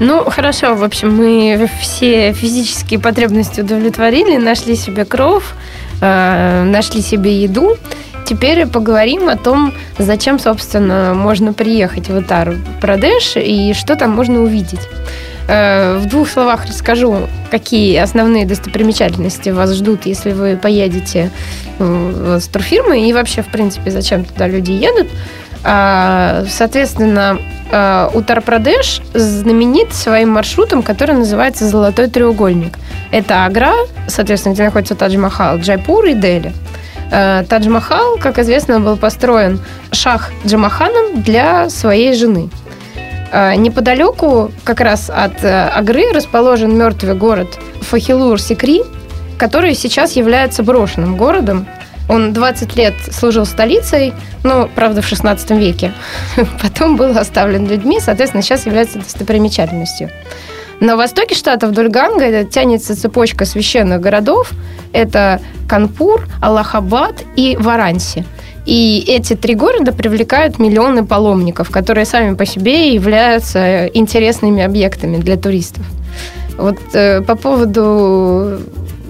Ну, 0.00 0.24
хорошо, 0.24 0.74
в 0.74 0.82
общем, 0.82 1.14
мы 1.14 1.70
все 1.80 2.32
физические 2.32 2.98
потребности 2.98 3.60
удовлетворили, 3.60 4.36
нашли 4.36 4.74
себе 4.74 5.04
кров, 5.04 5.54
Э, 6.02 6.64
нашли 6.64 7.00
себе 7.00 7.42
еду. 7.42 7.76
Теперь 8.24 8.66
поговорим 8.66 9.28
о 9.28 9.36
том, 9.36 9.72
зачем, 9.98 10.40
собственно, 10.40 11.14
можно 11.14 11.52
приехать 11.52 12.08
в 12.08 12.16
Утар 12.16 12.56
Прадеш 12.80 13.36
и 13.36 13.72
что 13.72 13.94
там 13.94 14.10
можно 14.10 14.42
увидеть. 14.42 14.80
Э, 15.46 15.98
в 15.98 16.06
двух 16.06 16.28
словах 16.28 16.66
расскажу, 16.66 17.28
какие 17.52 17.98
основные 17.98 18.46
достопримечательности 18.46 19.50
вас 19.50 19.74
ждут, 19.74 20.04
если 20.04 20.32
вы 20.32 20.56
поедете 20.56 21.30
с 21.78 22.46
турфирмой 22.48 23.08
и 23.08 23.12
вообще, 23.12 23.42
в 23.42 23.50
принципе, 23.50 23.90
зачем 23.90 24.24
туда 24.24 24.46
люди 24.46 24.72
едут. 24.72 25.08
Соответственно, 25.62 27.38
э, 27.70 28.08
Утар-Прадеш 28.14 29.00
знаменит 29.14 29.94
своим 29.94 30.30
маршрутом, 30.30 30.82
который 30.82 31.14
называется 31.14 31.68
«Золотой 31.68 32.08
треугольник». 32.08 32.78
Это 33.12 33.44
Агра, 33.44 33.72
соответственно, 34.08 34.54
где 34.54 34.64
находится 34.64 34.94
Тадж-Махал, 34.94 35.58
Джайпур 35.58 36.06
и 36.06 36.14
Дели. 36.14 36.52
Э, 37.12 37.44
Тадж-Махал, 37.48 38.18
как 38.18 38.38
известно, 38.40 38.80
был 38.80 38.96
построен 38.96 39.60
Шах 39.92 40.32
Джамаханом 40.44 41.22
для 41.22 41.70
своей 41.70 42.14
жены. 42.14 42.50
Э, 43.30 43.54
неподалеку, 43.54 44.50
как 44.64 44.80
раз 44.80 45.10
от 45.10 45.44
Агры, 45.44 46.12
расположен 46.12 46.76
мертвый 46.76 47.14
город 47.14 47.58
Фахилур-Сикри, 47.82 48.82
который 49.38 49.74
сейчас 49.74 50.12
является 50.12 50.62
брошенным 50.62 51.16
городом, 51.16 51.66
он 52.08 52.32
20 52.32 52.76
лет 52.76 52.94
служил 53.10 53.46
столицей, 53.46 54.12
ну, 54.44 54.68
правда, 54.74 55.02
в 55.02 55.06
16 55.06 55.50
веке. 55.52 55.92
Потом 56.62 56.96
был 56.96 57.16
оставлен 57.16 57.66
людьми, 57.66 58.00
соответственно, 58.00 58.42
сейчас 58.42 58.66
является 58.66 58.98
достопримечательностью. 58.98 60.10
На 60.80 60.96
востоке 60.96 61.34
штата 61.36 61.68
вдоль 61.68 61.88
Ганга 61.88 62.44
тянется 62.44 63.00
цепочка 63.00 63.44
священных 63.44 64.00
городов. 64.00 64.50
Это 64.92 65.40
Канпур, 65.68 66.26
Аллахабад 66.40 67.22
и 67.36 67.56
Варанси. 67.58 68.24
И 68.66 69.04
эти 69.06 69.34
три 69.34 69.54
города 69.54 69.92
привлекают 69.92 70.58
миллионы 70.58 71.04
паломников, 71.04 71.70
которые 71.70 72.04
сами 72.04 72.34
по 72.34 72.46
себе 72.46 72.94
являются 72.94 73.86
интересными 73.86 74.62
объектами 74.62 75.18
для 75.18 75.36
туристов. 75.36 75.84
Вот 76.58 76.78
э, 76.94 77.22
по 77.22 77.34
поводу 77.36 78.60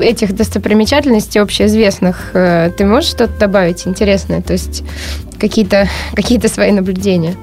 этих 0.03 0.35
достопримечательностей 0.35 1.41
общеизвестных 1.41 2.31
э, 2.35 2.71
ты 2.77 2.85
можешь 2.85 3.11
что-то 3.11 3.39
добавить 3.39 3.87
интересное? 3.87 4.43
То 4.43 4.53
есть 4.53 4.85
какие-то 5.39 5.89
какие 6.15 6.39
свои 6.47 6.73
наблюдения? 6.73 7.35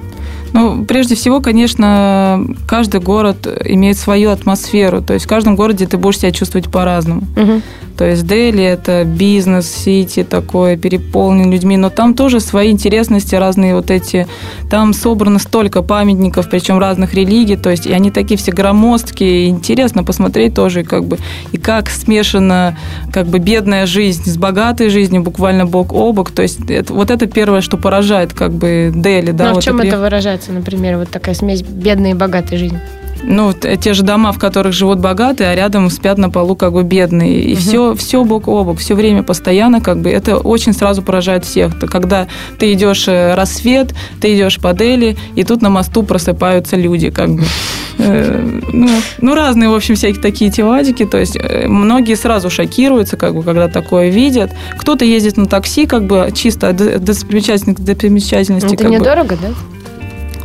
Ну, 0.53 0.83
прежде 0.85 1.15
всего, 1.15 1.41
конечно, 1.41 2.43
каждый 2.67 3.01
город 3.01 3.47
имеет 3.65 3.97
свою 3.97 4.31
атмосферу. 4.31 5.01
То 5.01 5.13
есть 5.13 5.25
в 5.25 5.29
каждом 5.29 5.55
городе 5.55 5.85
ты 5.85 5.97
будешь 5.97 6.19
себя 6.19 6.31
чувствовать 6.31 6.71
по-разному. 6.71 7.21
Угу. 7.35 7.61
То 7.99 8.05
есть 8.05 8.25
Дели– 8.25 8.63
это 8.63 9.03
бизнес-сити 9.03 10.23
такое, 10.23 10.77
переполнен 10.77 11.51
людьми, 11.51 11.75
но 11.75 11.89
там 11.89 12.13
тоже 12.13 12.39
свои 12.39 12.71
интересности, 12.71 13.35
разные 13.35 13.75
вот 13.75 13.91
эти. 13.91 14.25
Там 14.71 14.93
собрано 14.93 15.37
столько 15.37 15.81
памятников, 15.81 16.49
причем 16.49 16.79
разных 16.79 17.13
религий, 17.13 17.57
то 17.57 17.69
есть 17.69 17.85
и 17.85 17.91
они 17.91 18.09
такие 18.09 18.37
все 18.37 18.53
громоздкие, 18.53 19.49
интересно 19.49 20.05
посмотреть 20.05 20.53
тоже, 20.53 20.85
как 20.85 21.03
бы, 21.03 21.17
и 21.51 21.57
как 21.57 21.89
смешана 21.89 22.77
как 23.11 23.27
бы 23.27 23.39
бедная 23.39 23.85
жизнь 23.85 24.31
с 24.31 24.37
богатой 24.37 24.87
жизнью, 24.87 25.21
буквально 25.21 25.65
бок 25.65 25.91
о 25.91 26.13
бок. 26.13 26.31
То 26.31 26.41
есть 26.41 26.69
это, 26.69 26.93
вот 26.93 27.11
это 27.11 27.25
первое, 27.25 27.59
что 27.59 27.75
поражает 27.75 28.31
как 28.31 28.53
бы 28.53 28.93
Дели. 28.95 29.31
Да, 29.31 29.43
ну, 29.43 29.49
а 29.49 29.53
вот 29.55 29.63
в 29.63 29.65
чем 29.65 29.81
это 29.81 29.99
выражается, 29.99 30.53
например, 30.53 30.99
вот 30.99 31.09
такая 31.09 31.35
смесь 31.35 31.63
бедной 31.63 32.11
и 32.11 32.13
богатой 32.13 32.59
жизни? 32.59 32.79
Ну, 33.23 33.53
те 33.53 33.93
же 33.93 34.03
дома, 34.03 34.31
в 34.31 34.39
которых 34.39 34.73
живут 34.73 34.99
богатые, 34.99 35.49
а 35.49 35.55
рядом 35.55 35.89
спят 35.89 36.17
на 36.17 36.29
полу 36.29 36.55
как 36.55 36.73
бы 36.73 36.83
бедные. 36.83 37.41
И 37.41 37.53
угу. 37.53 37.59
все, 37.59 37.95
все 37.95 38.23
бок 38.23 38.47
о 38.47 38.63
бок, 38.63 38.79
все 38.79 38.95
время 38.95 39.23
постоянно, 39.23 39.81
как 39.81 40.01
бы 40.01 40.09
это 40.09 40.37
очень 40.37 40.73
сразу 40.73 41.01
поражает 41.01 41.45
всех. 41.45 41.77
Когда 41.79 42.27
ты 42.57 42.73
идешь 42.73 43.07
э, 43.07 43.35
рассвет, 43.35 43.93
ты 44.21 44.35
идешь 44.35 44.59
по 44.59 44.73
Дели, 44.73 45.17
и 45.35 45.43
тут 45.43 45.61
на 45.61 45.69
мосту 45.69 46.03
просыпаются 46.03 46.75
люди, 46.75 47.09
как 47.09 47.29
бы. 47.35 47.43
Э, 48.01 48.61
ну, 48.71 48.87
ну, 49.19 49.35
разные, 49.35 49.67
в 49.67 49.73
общем, 49.73 49.95
всякие 49.95 50.21
такие 50.21 50.49
тематики. 50.49 51.05
То 51.05 51.17
есть 51.17 51.35
э, 51.35 51.67
многие 51.67 52.15
сразу 52.15 52.49
шокируются, 52.49 53.17
как 53.17 53.35
бы, 53.35 53.43
когда 53.43 53.67
такое 53.67 54.07
видят. 54.07 54.51
Кто-то 54.77 55.03
ездит 55.03 55.35
на 55.35 55.47
такси, 55.47 55.85
как 55.85 56.05
бы 56.05 56.31
чисто 56.33 56.71
достопримечательности. 56.71 57.81
достопримечательности 57.81 58.73
Это 58.75 58.87
недорого, 58.87 59.35
бы. 59.35 59.41
да? 59.41 59.78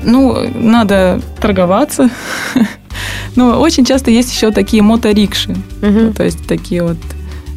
Ну, 0.04 0.48
надо 0.54 1.20
торговаться. 1.40 2.10
Но 3.36 3.60
очень 3.60 3.84
часто 3.84 4.10
есть 4.10 4.32
еще 4.32 4.50
такие 4.50 4.82
моторикши. 4.82 5.56
Угу. 5.82 6.12
То 6.14 6.24
есть 6.24 6.46
такие 6.46 6.82
вот 6.82 6.98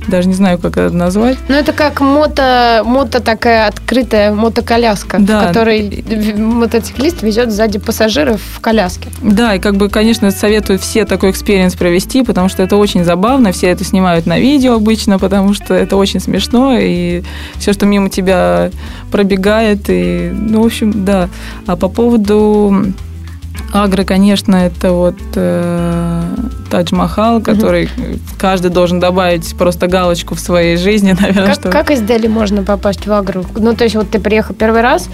даже 0.07 0.27
не 0.27 0.33
знаю, 0.33 0.57
как 0.57 0.77
это 0.77 0.95
назвать. 0.95 1.37
Ну, 1.47 1.55
это 1.55 1.73
как 1.73 2.01
мото, 2.01 2.81
мото 2.85 3.19
такая 3.19 3.67
открытая 3.67 4.33
мотоколяска, 4.33 5.17
да. 5.19 5.41
в 5.41 5.47
которой 5.47 6.03
мотоциклист 6.37 7.21
везет 7.21 7.51
сзади 7.51 7.79
пассажиров 7.79 8.41
в 8.55 8.59
коляске. 8.59 9.09
Да, 9.21 9.55
и 9.55 9.59
как 9.59 9.75
бы, 9.75 9.89
конечно, 9.89 10.31
советую 10.31 10.79
все 10.79 11.05
такой 11.05 11.31
experience 11.31 11.75
провести, 11.75 12.23
потому 12.23 12.49
что 12.49 12.63
это 12.63 12.77
очень 12.77 13.03
забавно, 13.03 13.51
все 13.51 13.67
это 13.67 13.83
снимают 13.83 14.25
на 14.25 14.39
видео 14.39 14.75
обычно, 14.75 15.19
потому 15.19 15.53
что 15.53 15.73
это 15.73 15.95
очень 15.95 16.19
смешно, 16.19 16.77
и 16.77 17.23
все, 17.57 17.73
что 17.73 17.85
мимо 17.85 18.09
тебя 18.09 18.71
пробегает, 19.11 19.89
и, 19.89 20.31
ну, 20.33 20.63
в 20.63 20.65
общем, 20.65 21.05
да. 21.05 21.29
А 21.65 21.75
по 21.75 21.87
поводу 21.87 22.93
Агро, 23.73 24.03
конечно, 24.03 24.55
это 24.55 24.91
вот 24.91 25.17
э, 25.35 26.23
Тадж-Махал, 26.69 27.41
который 27.41 27.85
угу. 27.85 28.19
каждый 28.37 28.71
должен 28.71 28.99
добавить 28.99 29.55
просто 29.57 29.87
галочку 29.87 30.35
в 30.35 30.39
своей 30.39 30.77
жизни, 30.77 31.11
наверное. 31.19 31.47
Как, 31.47 31.55
что... 31.55 31.69
как 31.69 31.91
из 31.91 32.01
Дели 32.01 32.27
можно 32.27 32.63
попасть 32.63 33.05
в 33.05 33.11
Агру? 33.11 33.45
Ну, 33.55 33.75
то 33.75 33.83
есть 33.83 33.95
вот 33.95 34.09
ты 34.09 34.19
приехал 34.19 34.55
первый 34.55 34.81
раз, 34.81 35.09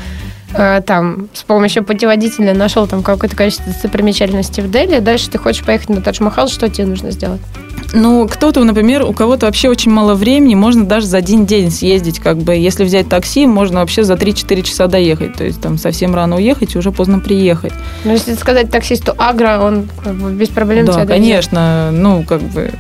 э, 0.53 0.82
там 0.86 1.29
с 1.34 1.43
помощью 1.43 1.84
путеводителя 1.84 2.53
нашел 2.53 2.88
там 2.88 3.03
какое-то 3.03 3.36
количество 3.36 3.71
достопримечательностей 3.71 4.63
в 4.63 4.71
Дели, 4.71 4.99
дальше 4.99 5.29
ты 5.29 5.38
хочешь 5.38 5.63
поехать 5.65 5.89
на 5.89 6.01
Тадж-Махал, 6.01 6.47
что 6.47 6.69
тебе 6.69 6.86
нужно 6.86 7.12
сделать? 7.12 7.41
Ну, 7.93 8.28
кто-то, 8.28 8.63
например, 8.63 9.04
у 9.04 9.13
кого-то 9.13 9.46
вообще 9.46 9.69
очень 9.69 9.91
мало 9.91 10.15
времени, 10.15 10.56
можно 10.56 10.86
даже 10.86 11.08
за 11.08 11.17
один 11.17 11.46
день 11.46 11.72
съездить, 11.72 12.19
как 12.19 12.38
бы, 12.38 12.56
если 12.56 12.84
взять 12.84 13.10
такси, 13.10 13.46
можно 13.46 13.80
вообще 13.80 14.04
за 14.04 14.13
3-4 14.13 14.62
часа 14.63 14.88
доехать, 14.88 15.36
то 15.36 15.43
есть 15.43 15.62
там 15.62 15.78
совсем 15.78 16.15
рано 16.15 16.38
уехать 16.38 16.76
и 16.76 16.78
уже 16.78 16.91
поздно 16.91 17.19
приехать. 17.19 17.74
Ну, 18.04 18.12
если 18.12 18.34
сказать 18.34 18.72
таксисту 18.72 19.13
Агро, 19.17 19.60
он 19.62 19.88
как 20.04 20.15
бы, 20.15 20.32
без 20.32 20.50
проблем 20.50 20.86
Да, 20.86 21.06
конечно, 21.06 21.89
ну, 21.91 22.24
как 22.24 22.41
бы, 22.41 22.72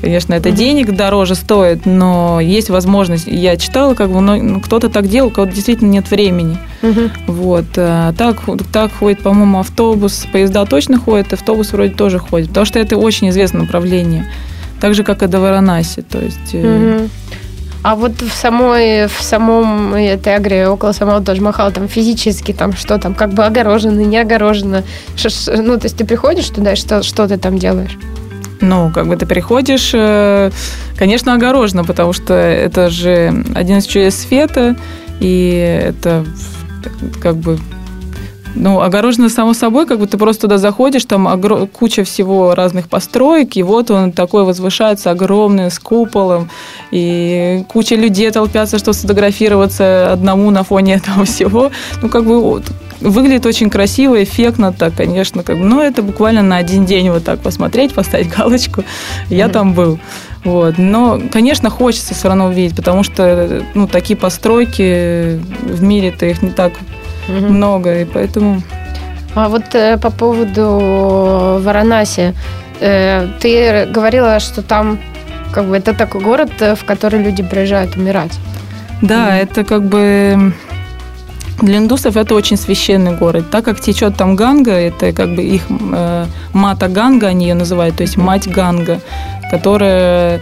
конечно, 0.00 0.34
это 0.34 0.50
угу. 0.50 0.56
денег 0.56 0.94
дороже 0.94 1.34
стоит, 1.34 1.84
но 1.84 2.40
есть 2.40 2.70
возможность, 2.70 3.26
я 3.26 3.56
читала, 3.56 3.94
как 3.94 4.10
бы, 4.10 4.20
ну, 4.20 4.60
кто-то 4.60 4.88
так 4.88 5.08
делал, 5.08 5.28
у 5.28 5.30
кого-то 5.30 5.54
действительно 5.54 5.90
нет 5.90 6.10
времени. 6.10 6.58
Угу. 6.82 7.00
Вот. 7.28 7.66
А 7.76 8.12
так, 8.12 8.38
так 8.72 8.92
ходит, 8.92 9.20
по-моему, 9.20 9.60
автобус, 9.60 10.26
поезда 10.32 10.64
точно 10.64 10.98
ходят, 10.98 11.32
автобус 11.32 11.72
вроде 11.72 11.92
тоже 11.92 12.18
ходит, 12.18 12.48
потому 12.48 12.66
что 12.66 12.78
это 12.78 12.96
очень 12.96 13.28
известное 13.30 13.62
направление 13.62 14.26
так 14.82 14.94
же, 14.94 15.04
как 15.04 15.22
и 15.22 15.28
до 15.28 15.38
Варанаси. 15.38 16.02
То 16.02 16.18
есть... 16.18 16.54
Угу. 16.54 17.08
А 17.84 17.94
вот 17.94 18.20
в 18.20 18.32
самой, 18.32 19.06
в 19.06 19.22
самом 19.22 19.94
этой 19.94 20.34
агре, 20.34 20.68
около 20.68 20.92
самого 20.92 21.20
Тадж-Махала, 21.20 21.70
там 21.70 21.88
физически, 21.88 22.52
там 22.52 22.72
что 22.72 22.98
там, 22.98 23.14
как 23.14 23.32
бы 23.32 23.44
огорожено, 23.44 24.00
не 24.00 24.18
огорожено? 24.18 24.82
Ну, 25.46 25.78
то 25.78 25.84
есть 25.84 25.96
ты 25.96 26.04
приходишь 26.04 26.48
туда, 26.48 26.72
и 26.72 26.76
что, 26.76 27.02
что 27.02 27.28
ты 27.28 27.38
там 27.38 27.58
делаешь? 27.58 27.96
Ну, 28.60 28.90
как 28.92 29.06
бы 29.06 29.16
ты 29.16 29.26
приходишь, 29.26 29.92
э, 29.94 30.50
конечно, 30.96 31.34
огорожено, 31.34 31.84
потому 31.84 32.12
что 32.12 32.34
это 32.34 32.90
же 32.90 33.44
один 33.54 33.78
из 33.78 33.86
чудес 33.86 34.16
света, 34.16 34.76
и 35.20 35.82
это 35.84 36.24
как 37.20 37.36
бы 37.36 37.58
ну, 38.54 38.80
огорожено 38.80 39.28
само 39.28 39.54
собой, 39.54 39.86
как 39.86 39.98
бы 39.98 40.06
ты 40.06 40.18
просто 40.18 40.42
туда 40.42 40.58
заходишь, 40.58 41.04
там 41.04 41.28
огр... 41.28 41.66
куча 41.66 42.04
всего 42.04 42.54
разных 42.54 42.88
построек, 42.88 43.56
и 43.56 43.62
вот 43.62 43.90
он 43.90 44.12
такой 44.12 44.44
возвышается 44.44 45.10
огромный, 45.10 45.70
с 45.70 45.78
куполом, 45.78 46.50
и 46.90 47.64
куча 47.68 47.94
людей 47.94 48.30
толпятся, 48.30 48.78
чтобы 48.78 48.94
сфотографироваться 48.94 50.12
одному 50.12 50.50
на 50.50 50.64
фоне 50.64 50.94
этого 51.04 51.24
всего. 51.24 51.70
Ну, 52.02 52.08
как 52.08 52.24
бы 52.24 52.40
вот, 52.40 52.64
выглядит 53.00 53.46
очень 53.46 53.70
красиво, 53.70 54.22
эффектно 54.22 54.72
так, 54.72 54.94
конечно, 54.94 55.42
как 55.42 55.58
бы, 55.58 55.64
но 55.64 55.82
это 55.82 56.02
буквально 56.02 56.42
на 56.42 56.56
один 56.56 56.84
день 56.84 57.10
вот 57.10 57.24
так 57.24 57.40
посмотреть, 57.40 57.94
поставить 57.94 58.28
галочку. 58.28 58.84
Я 59.28 59.46
mm-hmm. 59.46 59.50
там 59.50 59.74
был. 59.74 59.98
Вот. 60.44 60.76
Но, 60.78 61.20
конечно, 61.30 61.70
хочется 61.70 62.14
все 62.14 62.28
равно 62.28 62.46
увидеть, 62.46 62.76
потому 62.76 63.04
что 63.04 63.62
ну, 63.74 63.86
такие 63.86 64.16
постройки 64.16 65.40
в 65.62 65.82
мире-то 65.82 66.26
их 66.26 66.42
не 66.42 66.50
так 66.50 66.72
угу. 67.28 67.46
много, 67.46 68.02
и 68.02 68.04
поэтому... 68.04 68.62
А 69.34 69.48
вот 69.48 69.74
э, 69.74 69.96
по 69.96 70.10
поводу 70.10 71.60
Варанаси, 71.62 72.34
э, 72.80 73.28
ты 73.40 73.86
говорила, 73.86 74.40
что 74.40 74.62
там 74.62 74.98
как 75.52 75.66
бы 75.66 75.76
это 75.76 75.94
такой 75.94 76.20
город, 76.20 76.50
э, 76.60 76.74
в 76.74 76.84
который 76.84 77.22
люди 77.22 77.42
приезжают 77.42 77.96
умирать. 77.96 78.32
Да, 79.00 79.36
mm. 79.36 79.42
это 79.42 79.64
как 79.64 79.84
бы 79.84 80.52
для 81.60 81.78
индусов 81.78 82.16
это 82.16 82.34
очень 82.34 82.56
священный 82.56 83.16
город. 83.16 83.44
Так 83.50 83.64
как 83.64 83.80
течет 83.80 84.16
там 84.16 84.36
Ганга, 84.36 84.72
это 84.72 85.12
как 85.12 85.34
бы 85.34 85.42
их 85.42 85.62
э, 85.70 86.26
мата 86.52 86.88
Ганга, 86.88 87.28
они 87.28 87.46
ее 87.46 87.54
называют, 87.54 87.96
то 87.96 88.02
есть 88.02 88.16
мать 88.16 88.48
Ганга, 88.48 89.00
которая 89.50 90.40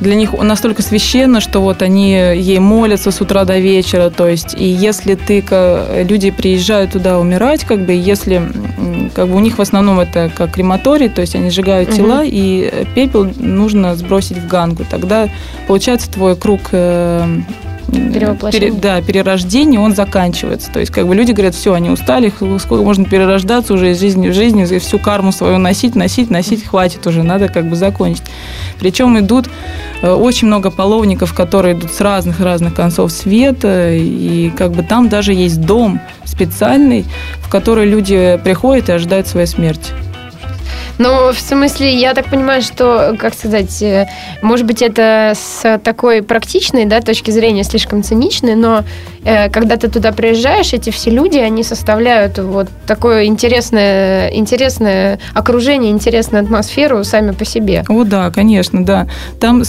для 0.00 0.14
них 0.14 0.32
настолько 0.32 0.82
священно, 0.82 1.40
что 1.40 1.60
вот 1.60 1.82
они 1.82 2.12
ей 2.12 2.58
молятся 2.58 3.10
с 3.10 3.20
утра 3.20 3.44
до 3.44 3.58
вечера, 3.58 4.10
то 4.10 4.28
есть, 4.28 4.54
и 4.54 4.64
если 4.64 5.14
ты, 5.14 5.44
люди 6.08 6.30
приезжают 6.30 6.92
туда 6.92 7.18
умирать, 7.18 7.64
как 7.64 7.84
бы, 7.84 7.92
если, 7.92 8.42
как 9.14 9.28
бы 9.28 9.36
у 9.36 9.40
них 9.40 9.58
в 9.58 9.62
основном 9.62 10.00
это 10.00 10.30
как 10.34 10.52
крематорий, 10.52 11.08
то 11.08 11.20
есть 11.20 11.34
они 11.34 11.50
сжигают 11.50 11.88
угу. 11.90 11.96
тела, 11.96 12.22
и 12.24 12.84
пепел 12.94 13.24
нужно 13.36 13.96
сбросить 13.96 14.38
в 14.38 14.46
гангу, 14.46 14.84
тогда 14.88 15.28
получается 15.66 16.10
твой 16.10 16.36
круг 16.36 16.60
э, 17.88 18.50
пере, 18.50 18.72
да, 18.72 19.00
перерождение, 19.00 19.80
он 19.80 19.94
заканчивается. 19.94 20.70
То 20.70 20.80
есть, 20.80 20.92
как 20.92 21.06
бы 21.06 21.14
люди 21.14 21.32
говорят, 21.32 21.54
все, 21.54 21.74
они 21.74 21.90
устали, 21.90 22.32
сколько 22.58 22.82
можно 22.82 23.04
перерождаться 23.04 23.74
уже 23.74 23.90
из 23.90 24.00
жизни 24.00 24.28
в 24.28 24.34
жизнь, 24.34 24.64
всю 24.78 24.98
карму 24.98 25.32
свою 25.32 25.58
носить, 25.58 25.94
носить, 25.94 26.30
носить, 26.30 26.64
хватит 26.64 27.06
уже, 27.06 27.22
надо 27.22 27.48
как 27.48 27.68
бы 27.68 27.76
закончить. 27.76 28.24
Причем 28.78 29.18
идут 29.18 29.48
э, 30.02 30.10
очень 30.10 30.46
много 30.48 30.70
половников, 30.70 31.34
которые 31.34 31.76
идут 31.76 31.92
с 31.92 32.00
разных-разных 32.00 32.74
концов 32.74 33.12
света, 33.12 33.92
и 33.92 34.50
как 34.50 34.72
бы 34.72 34.82
там 34.82 35.08
даже 35.08 35.32
есть 35.32 35.60
дом 35.60 36.00
специальный, 36.24 37.04
в 37.40 37.48
который 37.48 37.86
люди 37.86 38.38
приходят 38.42 38.88
и 38.88 38.92
ожидают 38.92 39.26
своей 39.26 39.46
смерти. 39.46 39.92
Ну, 40.98 41.32
в 41.32 41.38
смысле, 41.38 41.94
я 41.94 42.14
так 42.14 42.26
понимаю, 42.26 42.62
что, 42.62 43.16
как 43.18 43.34
сказать, 43.34 43.82
э, 43.82 44.08
может 44.40 44.66
быть, 44.66 44.80
это 44.80 45.32
с 45.34 45.78
такой 45.84 46.22
практичной 46.22 46.86
да, 46.86 47.00
точки 47.00 47.30
зрения 47.30 47.64
слишком 47.64 48.02
циничной, 48.02 48.54
но 48.54 48.82
э, 49.24 49.50
когда 49.50 49.76
ты 49.76 49.88
туда 49.88 50.12
приезжаешь, 50.12 50.72
эти 50.72 50.90
все 50.90 51.10
люди, 51.10 51.36
они 51.36 51.62
составляют 51.64 52.38
вот 52.38 52.68
такое 52.86 53.26
интересное, 53.26 54.30
интересное 54.30 55.18
окружение, 55.34 55.90
интересную 55.90 56.44
атмосферу 56.44 57.04
сами 57.04 57.32
по 57.32 57.44
себе. 57.44 57.84
О, 57.88 58.04
да, 58.04 58.30
конечно, 58.30 58.84
да. 58.84 59.06
Там, 59.38 59.64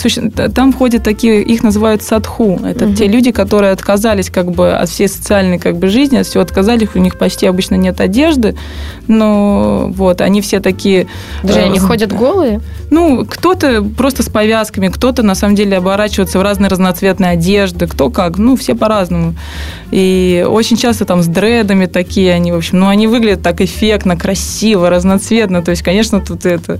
там 0.55 0.71
входят 0.71 1.03
такие, 1.03 1.41
их 1.41 1.61
называют 1.61 2.03
садху. 2.03 2.59
Это 2.63 2.85
угу. 2.85 2.93
те 2.93 3.07
люди, 3.07 3.31
которые 3.31 3.73
отказались 3.73 4.29
как 4.29 4.51
бы 4.51 4.73
от 4.73 4.87
всей 4.87 5.09
социальной 5.09 5.59
как 5.59 5.77
бы 5.77 5.87
жизни, 5.87 6.17
от 6.17 6.25
всего 6.25 6.43
отказались, 6.43 6.89
у 6.95 6.99
них 6.99 7.17
почти 7.17 7.47
обычно 7.47 7.75
нет 7.75 7.99
одежды, 7.99 8.55
но 9.07 9.87
вот, 9.93 10.21
они 10.21 10.41
все 10.41 10.61
такие 10.61 11.07
Даже 11.43 11.59
они 11.59 11.79
ходят 11.79 12.11
голые? 12.11 12.61
Ну, 12.89 13.25
кто-то 13.25 13.83
просто 13.83 14.23
с 14.23 14.29
повязками, 14.29 14.87
кто-то 14.87 15.23
на 15.23 15.35
самом 15.35 15.55
деле 15.55 15.77
оборачивается 15.77 16.39
в 16.39 16.41
разные 16.41 16.69
разноцветные 16.69 17.31
одежды, 17.31 17.87
кто 17.87 18.09
как, 18.09 18.37
ну, 18.37 18.55
все 18.55 18.75
по-разному. 18.75 19.35
И 19.91 20.45
очень 20.47 20.77
часто 20.77 21.05
там 21.05 21.21
с 21.21 21.27
дредами 21.27 21.85
такие 21.85 22.33
они, 22.33 22.51
в 22.51 22.55
общем, 22.55 22.79
ну, 22.79 22.87
они 22.87 23.07
выглядят 23.07 23.41
так 23.41 23.61
эффектно, 23.61 24.17
красиво, 24.17 24.89
разноцветно. 24.89 25.61
То 25.61 25.71
есть, 25.71 25.83
конечно, 25.83 26.21
тут 26.21 26.45
это 26.45 26.79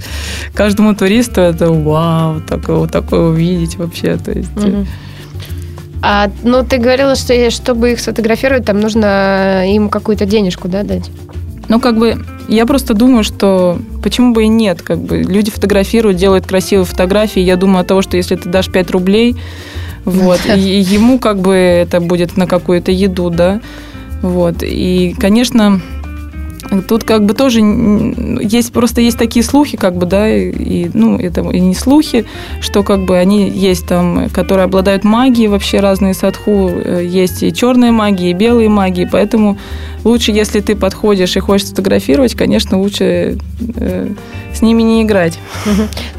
каждому 0.53 0.95
туристу 0.95 1.41
это 1.41 1.71
вау, 1.71 2.41
такое, 2.41 2.77
вот 2.77 2.91
такое 2.91 3.21
увидеть 3.29 3.77
вообще. 3.77 4.17
То 4.17 4.31
есть, 4.31 4.55
угу. 4.55 4.85
А, 6.01 6.29
ну, 6.43 6.63
ты 6.63 6.77
говорила, 6.77 7.15
что 7.15 7.49
чтобы 7.49 7.91
их 7.91 7.99
сфотографировать, 7.99 8.65
там 8.65 8.79
нужно 8.79 9.63
им 9.67 9.89
какую-то 9.89 10.25
денежку, 10.25 10.67
да, 10.67 10.83
дать? 10.83 11.09
Ну, 11.69 11.79
как 11.79 11.97
бы, 11.97 12.17
я 12.47 12.65
просто 12.65 12.93
думаю, 12.93 13.23
что 13.23 13.77
почему 14.01 14.33
бы 14.33 14.45
и 14.45 14.47
нет, 14.47 14.81
как 14.81 14.99
бы, 14.99 15.17
люди 15.17 15.51
фотографируют, 15.51 16.17
делают 16.17 16.47
красивые 16.47 16.85
фотографии, 16.85 17.41
я 17.41 17.55
думаю 17.57 17.81
от 17.81 17.87
того, 17.87 18.01
что 18.01 18.15
если 18.17 18.35
ты 18.35 18.49
дашь 18.49 18.69
5 18.69 18.91
рублей, 18.91 19.35
вот, 20.05 20.39
и 20.45 20.59
ему 20.59 21.19
как 21.19 21.39
бы 21.39 21.53
это 21.53 21.99
будет 21.99 22.37
на 22.37 22.47
какую-то 22.47 22.91
еду, 22.91 23.29
да, 23.29 23.59
вот, 24.21 24.63
и, 24.63 25.15
конечно, 25.19 25.81
Тут 26.87 27.03
как 27.03 27.25
бы 27.25 27.33
тоже 27.33 27.61
есть 27.61 28.73
просто 28.73 28.99
есть 28.99 29.17
такие 29.17 29.43
слухи, 29.43 29.77
как 29.77 29.95
бы, 29.95 30.05
да, 30.05 30.27
и, 30.29 30.89
ну, 30.93 31.17
это 31.17 31.41
и 31.41 31.59
не 31.59 31.73
слухи, 31.73 32.25
что 32.59 32.83
как 32.83 33.05
бы 33.05 33.17
они 33.17 33.49
есть 33.49 33.87
там, 33.87 34.29
которые 34.29 34.65
обладают 34.65 35.03
магией, 35.03 35.47
вообще 35.47 35.79
разные 35.79 36.13
садху, 36.13 36.69
э, 36.69 37.05
есть 37.05 37.43
и 37.43 37.53
черные 37.53 37.91
магии, 37.91 38.31
и 38.31 38.33
белые 38.33 38.69
магии, 38.69 39.07
поэтому 39.09 39.57
лучше, 40.07 40.31
если 40.31 40.59
ты 40.59 40.75
подходишь 40.75 41.35
и 41.35 41.39
хочешь 41.39 41.67
сфотографировать, 41.67 42.35
конечно, 42.35 42.79
лучше 42.79 43.37
э, 43.75 44.09
с 44.53 44.61
ними 44.61 44.81
не 44.81 45.03
играть. 45.03 45.37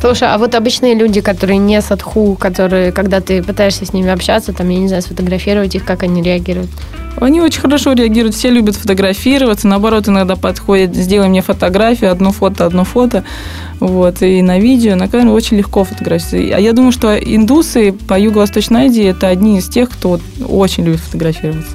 Слушай, 0.01 0.29
а 0.29 0.39
вот 0.39 0.55
обычные 0.55 0.95
люди, 0.95 1.21
которые 1.21 1.59
не 1.59 1.81
садху, 1.83 2.37
которые, 2.37 2.93
когда 2.93 3.21
ты 3.21 3.43
пытаешься 3.43 3.85
с 3.85 3.93
ними 3.93 4.11
общаться, 4.11 4.53
там, 4.53 4.69
я 4.69 4.79
не 4.79 4.89
знаю, 4.89 5.03
сфотографировать 5.03 5.75
их, 5.75 5.85
как 5.85 6.03
они 6.03 6.23
реагируют? 6.23 6.71
Они 7.21 7.41
очень 7.41 7.61
хорошо 7.61 7.95
реагируют, 7.95 8.37
все 8.37 8.49
любят 8.49 8.77
фотографироваться, 8.77 9.67
наоборот, 9.67 10.09
иногда 10.09 10.37
подходят, 10.37 10.95
сделай 10.95 11.29
мне 11.29 11.43
фотографию, 11.43 12.13
одно 12.13 12.31
фото, 12.31 12.65
одно 12.65 12.85
фото, 12.85 13.25
вот, 13.81 14.23
и 14.23 14.41
на 14.41 14.61
видео, 14.61 14.95
на 14.95 15.09
камеру 15.09 15.33
очень 15.33 15.57
легко 15.57 15.83
фотографироваться. 15.83 16.57
А 16.57 16.61
я 16.61 16.73
думаю, 16.73 16.93
что 16.93 17.17
индусы 17.17 17.93
по 17.93 18.19
Юго-Восточной 18.19 18.87
Азии 18.87 19.05
это 19.05 19.27
одни 19.29 19.59
из 19.59 19.69
тех, 19.69 19.91
кто 19.91 20.21
очень 20.49 20.85
любит 20.85 21.01
фотографироваться. 21.01 21.73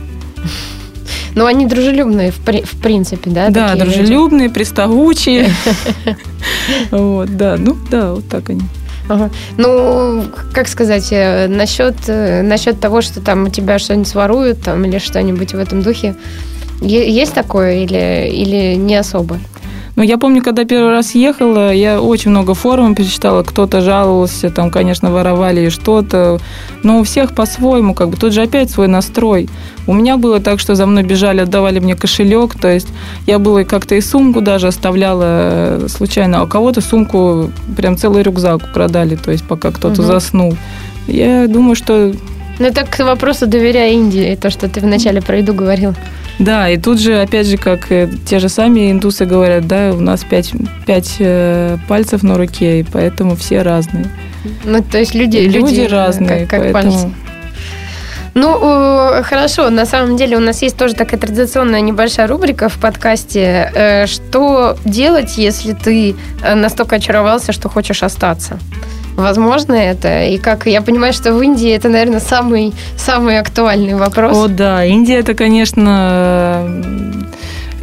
Ну, 1.35 1.45
они 1.45 1.65
дружелюбные, 1.65 2.31
в, 2.31 2.39
при, 2.39 2.61
в 2.61 2.79
принципе, 2.81 3.29
да? 3.29 3.49
Да, 3.49 3.75
дружелюбные, 3.75 4.43
люди? 4.43 4.53
приставучие. 4.53 5.49
Вот, 6.91 7.35
да, 7.37 7.55
ну, 7.57 7.75
да, 7.89 8.13
вот 8.13 8.27
так 8.27 8.49
они. 8.49 8.61
Ага. 9.09 9.29
Ну, 9.57 10.23
как 10.53 10.67
сказать, 10.67 11.07
э, 11.11 11.47
насчет, 11.47 11.95
э, 12.07 12.41
насчет 12.41 12.79
того, 12.79 13.01
что 13.01 13.21
там 13.21 13.45
у 13.45 13.49
тебя 13.49 13.79
что-нибудь 13.79 14.07
своруют 14.07 14.61
там, 14.61 14.83
или 14.85 14.97
что-нибудь 14.97 15.53
в 15.53 15.57
этом 15.57 15.81
духе, 15.81 16.15
есть 16.81 17.33
такое 17.33 17.83
или, 17.83 18.29
или 18.29 18.75
не 18.75 18.95
особо? 18.95 19.39
Ну, 19.95 20.01
я 20.01 20.17
помню, 20.17 20.41
когда 20.41 20.65
первый 20.65 20.89
раз 20.89 21.13
ехала, 21.13 21.71
я 21.71 22.01
очень 22.01 22.31
много 22.31 22.55
форумов 22.55 22.97
перечитала, 22.97 23.43
кто-то 23.43 23.81
жаловался, 23.81 24.49
там, 24.49 24.71
конечно, 24.71 25.11
воровали 25.11 25.69
что-то, 25.69 26.39
но 26.81 26.99
у 26.99 27.03
всех 27.03 27.35
по-своему, 27.35 27.93
как 27.93 28.09
бы, 28.09 28.17
тут 28.17 28.33
же 28.33 28.41
опять 28.41 28.71
свой 28.71 28.87
настрой. 28.87 29.49
У 29.85 29.93
меня 29.93 30.17
было 30.17 30.39
так, 30.39 30.59
что 30.59 30.73
за 30.73 30.87
мной 30.87 31.03
бежали, 31.03 31.41
отдавали 31.41 31.77
мне 31.77 31.95
кошелек, 31.95 32.55
то 32.55 32.71
есть 32.71 32.87
я 33.27 33.37
было 33.37 33.63
как-то 33.63 33.93
и 33.93 34.01
сумку 34.01 34.41
даже 34.41 34.67
оставляла 34.67 35.23
э, 35.25 35.87
случайно, 35.89 36.39
а 36.39 36.43
у 36.45 36.47
кого-то 36.47 36.81
сумку, 36.81 37.51
прям 37.77 37.95
целый 37.95 38.23
рюкзак 38.23 38.63
украдали, 38.71 39.15
то 39.15 39.31
есть 39.31 39.43
пока 39.47 39.69
кто-то 39.69 40.01
угу. 40.01 40.07
заснул. 40.07 40.57
Я 41.07 41.47
думаю, 41.47 41.75
что 41.75 42.13
ну, 42.59 42.65
это 42.65 42.85
к 42.85 43.03
вопросу 43.03 43.45
доверяя 43.45 43.91
Индии, 43.91 44.37
то, 44.41 44.49
что 44.49 44.69
ты 44.69 44.79
вначале 44.79 45.21
про 45.21 45.37
еду 45.37 45.53
говорил. 45.53 45.93
Да, 46.39 46.69
и 46.69 46.77
тут 46.77 46.99
же, 46.99 47.21
опять 47.21 47.47
же, 47.47 47.57
как 47.57 47.91
э, 47.91 48.09
те 48.25 48.39
же 48.39 48.49
сами 48.49 48.91
индусы 48.91 49.25
говорят, 49.25 49.67
да, 49.67 49.91
у 49.93 49.99
нас 49.99 50.23
пять, 50.23 50.51
пять 50.85 51.15
э, 51.19 51.77
пальцев 51.87 52.23
на 52.23 52.37
руке, 52.37 52.79
и 52.79 52.83
поэтому 52.83 53.35
все 53.35 53.61
разные. 53.61 54.09
Ну, 54.63 54.83
то 54.83 54.97
есть 54.97 55.13
люди, 55.13 55.37
люди, 55.37 55.57
люди 55.57 55.81
разные, 55.81 56.47
как, 56.47 56.49
как 56.49 56.73
поэтому... 56.73 56.93
пальцы. 56.93 57.13
Ну, 58.35 59.21
хорошо, 59.23 59.69
на 59.69 59.85
самом 59.85 60.17
деле 60.17 60.37
у 60.37 60.39
нас 60.39 60.63
есть 60.63 60.75
тоже 60.75 60.95
такая 60.95 61.19
традиционная 61.19 61.81
небольшая 61.81 62.25
рубрика 62.27 62.67
в 62.67 62.79
подкасте. 62.79 63.71
Э, 63.75 64.07
что 64.07 64.75
делать, 64.85 65.37
если 65.37 65.73
ты 65.73 66.15
настолько 66.41 66.95
очаровался, 66.95 67.51
что 67.51 67.69
хочешь 67.69 68.01
остаться? 68.01 68.57
Возможно 69.15 69.73
это? 69.73 70.25
И 70.25 70.37
как 70.37 70.65
я 70.65 70.81
понимаю, 70.81 71.13
что 71.13 71.33
в 71.33 71.41
Индии 71.41 71.69
это, 71.71 71.89
наверное, 71.89 72.19
самый, 72.19 72.73
самый 72.97 73.39
актуальный 73.39 73.95
вопрос. 73.95 74.35
О, 74.37 74.47
да, 74.47 74.85
Индия 74.85 75.19
это, 75.19 75.33
конечно, 75.33 76.65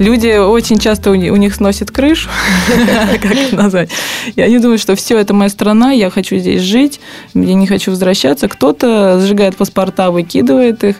люди 0.00 0.38
очень 0.38 0.78
часто 0.78 1.10
у 1.10 1.14
них 1.14 1.54
сносят 1.54 1.90
крышу, 1.90 2.28
как 3.22 3.32
это 3.32 3.54
назвать. 3.54 3.90
И 4.34 4.40
они 4.40 4.58
думают, 4.58 4.80
что 4.80 4.96
все, 4.96 5.18
это 5.18 5.34
моя 5.34 5.50
страна, 5.50 5.92
я 5.92 6.10
хочу 6.10 6.38
здесь 6.38 6.62
жить, 6.62 7.00
я 7.34 7.54
не 7.54 7.66
хочу 7.66 7.92
возвращаться. 7.92 8.48
Кто-то 8.48 9.20
сжигает 9.20 9.56
паспорта, 9.56 10.10
выкидывает 10.10 10.82
их. 10.82 10.96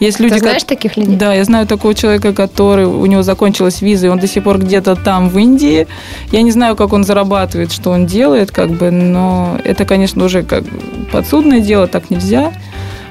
Есть 0.00 0.20
люди, 0.20 0.34
Ты 0.34 0.40
знаешь 0.40 0.62
как... 0.62 0.68
таких 0.68 0.96
людей? 0.96 1.16
Да, 1.16 1.34
я 1.34 1.44
знаю 1.44 1.66
такого 1.66 1.94
человека, 1.94 2.32
который 2.32 2.86
у 2.86 3.04
него 3.06 3.22
закончилась 3.22 3.82
виза, 3.82 4.06
и 4.06 4.08
он 4.08 4.18
до 4.18 4.28
сих 4.28 4.44
пор 4.44 4.58
где-то 4.58 4.94
там, 4.94 5.28
в 5.28 5.38
Индии. 5.38 5.86
Я 6.30 6.42
не 6.42 6.52
знаю, 6.52 6.76
как 6.76 6.92
он 6.92 7.04
зарабатывает, 7.04 7.72
что 7.72 7.90
он 7.90 8.06
делает, 8.06 8.52
как 8.52 8.70
бы, 8.70 8.90
но 8.90 9.58
это, 9.64 9.84
конечно, 9.84 10.24
уже 10.24 10.44
как 10.44 10.64
подсудное 11.10 11.60
дело, 11.60 11.88
так 11.88 12.08
нельзя. 12.08 12.52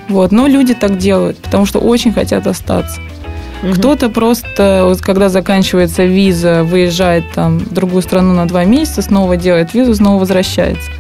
Вот. 0.07 0.31
Но 0.31 0.47
люди 0.47 0.73
так 0.73 0.97
делают, 0.97 1.37
потому 1.37 1.65
что 1.65 1.79
очень 1.79 2.13
хотят 2.13 2.47
остаться. 2.47 3.01
Угу. 3.63 3.73
Кто-то 3.73 4.09
просто, 4.09 4.81
вот, 4.83 5.01
когда 5.01 5.29
заканчивается 5.29 6.03
виза, 6.03 6.63
выезжает 6.63 7.23
там 7.33 7.59
в 7.59 7.73
другую 7.73 8.01
страну 8.01 8.33
на 8.33 8.45
два 8.47 8.65
месяца, 8.65 9.01
снова 9.01 9.37
делает 9.37 9.73
визу, 9.73 9.95
снова 9.95 10.19
возвращается. 10.19 10.91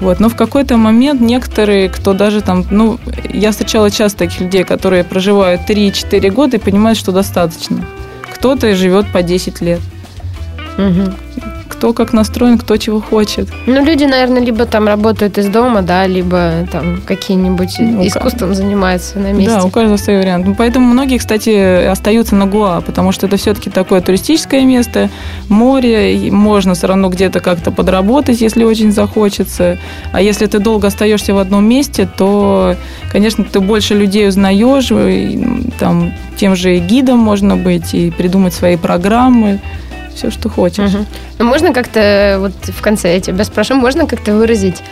Вот. 0.00 0.18
Но 0.18 0.30
в 0.30 0.36
какой-то 0.36 0.78
момент 0.78 1.20
некоторые, 1.20 1.90
кто 1.90 2.14
даже 2.14 2.40
там, 2.40 2.64
ну, 2.70 2.98
я 3.32 3.50
встречала 3.50 3.90
часто 3.90 4.20
таких 4.20 4.40
людей, 4.40 4.64
которые 4.64 5.04
проживают 5.04 5.68
3-4 5.68 6.30
года 6.30 6.56
и 6.56 6.60
понимают, 6.60 6.98
что 6.98 7.12
достаточно. 7.12 7.84
Кто-то 8.34 8.74
живет 8.74 9.06
по 9.12 9.22
10 9.22 9.60
лет. 9.60 9.80
Угу 10.78 11.12
кто 11.80 11.94
как 11.94 12.12
настроен, 12.12 12.58
кто 12.58 12.76
чего 12.76 13.00
хочет. 13.00 13.48
Ну, 13.64 13.82
люди, 13.82 14.04
наверное, 14.04 14.42
либо 14.42 14.66
там 14.66 14.86
работают 14.86 15.38
из 15.38 15.46
дома, 15.46 15.80
да, 15.80 16.06
либо 16.06 16.68
там 16.70 17.00
какие-нибудь 17.06 17.76
ну, 17.78 18.06
искусством 18.06 18.54
занимаются 18.54 19.18
на 19.18 19.32
месте. 19.32 19.54
Да, 19.54 19.64
у 19.64 19.70
каждого 19.70 19.96
свой 19.96 20.18
вариант. 20.18 20.46
Ну, 20.46 20.54
поэтому 20.54 20.84
многие, 20.84 21.16
кстати, 21.16 21.86
остаются 21.86 22.34
на 22.36 22.44
Гуа, 22.44 22.82
потому 22.82 23.12
что 23.12 23.26
это 23.26 23.38
все-таки 23.38 23.70
такое 23.70 24.02
туристическое 24.02 24.62
место, 24.66 25.08
море, 25.48 26.30
можно 26.30 26.74
все 26.74 26.86
равно 26.86 27.08
где-то 27.08 27.40
как-то 27.40 27.70
подработать, 27.70 28.42
если 28.42 28.62
очень 28.62 28.92
захочется. 28.92 29.78
А 30.12 30.20
если 30.20 30.44
ты 30.44 30.58
долго 30.58 30.88
остаешься 30.88 31.32
в 31.32 31.38
одном 31.38 31.66
месте, 31.66 32.06
то, 32.14 32.76
конечно, 33.10 33.42
ты 33.42 33.60
больше 33.60 33.94
людей 33.94 34.28
узнаешь, 34.28 34.92
и, 34.92 35.66
там 35.78 36.12
тем 36.36 36.56
же 36.56 36.76
гидом 36.76 37.20
можно 37.20 37.56
быть 37.56 37.94
и 37.94 38.10
придумать 38.10 38.52
свои 38.52 38.76
программы 38.76 39.60
все, 40.20 40.30
что 40.30 40.48
хочешь. 40.50 40.94
Угу. 40.94 41.06
Ну, 41.38 41.44
можно 41.46 41.72
как-то, 41.72 42.36
вот 42.40 42.52
в 42.52 42.80
конце 42.82 43.14
я 43.14 43.20
тебя 43.20 43.44
спрошу, 43.44 43.74
можно 43.74 44.06
как-то 44.06 44.34
выразить 44.34 44.82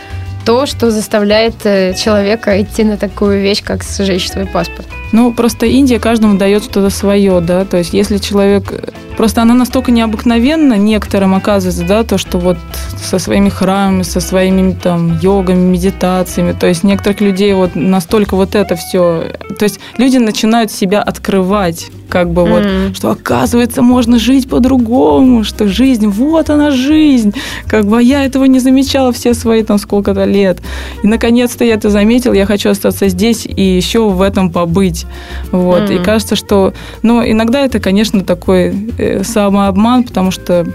то, 0.45 0.65
что 0.65 0.89
заставляет 0.89 1.53
э, 1.65 1.93
человека 1.93 2.59
идти 2.59 2.83
на 2.83 2.97
такую 2.97 3.39
вещь, 3.39 3.61
как 3.63 3.83
сжечь 3.83 4.29
свой 4.29 4.47
паспорт? 4.47 4.87
Ну, 5.11 5.31
просто 5.33 5.67
Индия 5.67 5.99
каждому 5.99 6.37
дает 6.37 6.63
что-то 6.63 6.89
свое, 6.89 7.39
да, 7.41 7.65
то 7.65 7.77
есть 7.77 7.93
если 7.93 8.17
человек... 8.17 8.73
Просто 9.17 9.41
она 9.41 9.53
настолько 9.53 9.91
необыкновенна 9.91 10.75
некоторым 10.75 11.35
оказывается, 11.35 11.83
да, 11.83 12.03
то, 12.03 12.17
что 12.17 12.39
вот 12.39 12.57
со 12.97 13.19
своими 13.19 13.49
храмами, 13.49 14.03
со 14.03 14.21
своими 14.21 14.73
там 14.73 15.19
йогами, 15.19 15.59
медитациями, 15.59 16.53
то 16.53 16.65
есть 16.65 16.83
некоторых 16.83 17.21
людей 17.21 17.53
вот 17.53 17.75
настолько 17.75 18.35
вот 18.35 18.55
это 18.55 18.75
все... 18.75 19.25
То 19.59 19.63
есть 19.63 19.79
люди 19.97 20.17
начинают 20.17 20.71
себя 20.71 21.01
открывать 21.01 21.91
как 22.09 22.31
бы 22.31 22.43
вот, 22.45 22.63
mm-hmm. 22.63 22.95
что 22.95 23.11
оказывается 23.11 23.81
можно 23.81 24.19
жить 24.19 24.49
по-другому, 24.49 25.43
что 25.43 25.67
жизнь, 25.67 26.07
вот 26.07 26.49
она 26.49 26.71
жизнь, 26.71 27.33
как 27.67 27.85
бы 27.85 27.99
а 27.99 28.01
я 28.01 28.23
этого 28.25 28.45
не 28.45 28.59
замечала 28.59 29.11
все 29.11 29.33
свои 29.33 29.63
там 29.63 29.77
сколько-то 29.77 30.25
лет. 30.25 30.59
И 31.03 31.07
наконец-то 31.07 31.63
я 31.63 31.75
это 31.75 31.89
заметил, 31.89 32.33
я 32.33 32.45
хочу 32.45 32.69
остаться 32.69 33.07
здесь 33.09 33.45
и 33.45 33.61
еще 33.61 34.09
в 34.09 34.21
этом 34.21 34.49
побыть. 34.51 35.05
Вот. 35.51 35.83
Mm-hmm. 35.83 36.01
И 36.01 36.03
кажется, 36.03 36.35
что, 36.35 36.73
ну, 37.03 37.21
иногда 37.23 37.59
это, 37.59 37.79
конечно, 37.79 38.23
такой 38.23 38.73
э, 38.97 39.23
самообман, 39.23 40.03
потому 40.03 40.31
что 40.31 40.65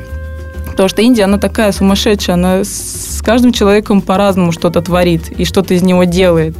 Потому 0.75 0.89
что 0.89 1.03
Индия, 1.03 1.25
она 1.25 1.39
такая 1.39 1.73
сумасшедшая, 1.73 2.35
она 2.35 2.65
с 2.65 3.23
каждым 3.25 3.53
человеком 3.53 4.03
по-разному 4.03 4.53
что-то 4.53 4.83
творит 4.83 5.31
и 5.31 5.45
что-то 5.45 5.75
из 5.75 5.83
него 5.83 6.05
делает. 6.05 6.57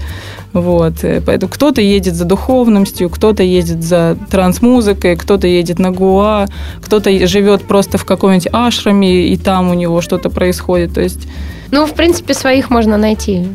Вот. 0.53 1.03
Э, 1.03 1.21
поэтому 1.25 1.51
кто-то 1.51 1.81
едет 1.81 2.15
за 2.15 2.25
духовностью, 2.25 3.11
кто-то 3.11 3.43
едет 3.43 3.83
за 3.83 4.17
трансмузыкой, 4.31 5.17
кто-то 5.17 5.47
едет 5.47 5.79
на 5.79 5.91
Гуа, 5.91 6.47
кто-то 6.81 7.27
живет 7.27 7.65
просто 7.65 7.99
в 7.99 8.05
каком-нибудь 8.05 8.49
ашраме, 8.53 9.29
и 9.29 9.37
там 9.37 9.71
у 9.71 9.75
него 9.75 10.01
что-то 10.01 10.31
происходит. 10.31 10.95
То 10.95 11.01
есть 11.01 11.27
ну, 11.71 11.87
в 11.87 11.95
принципе, 11.95 12.35
своих 12.35 12.71
можно 12.71 12.97
найти 12.97 13.49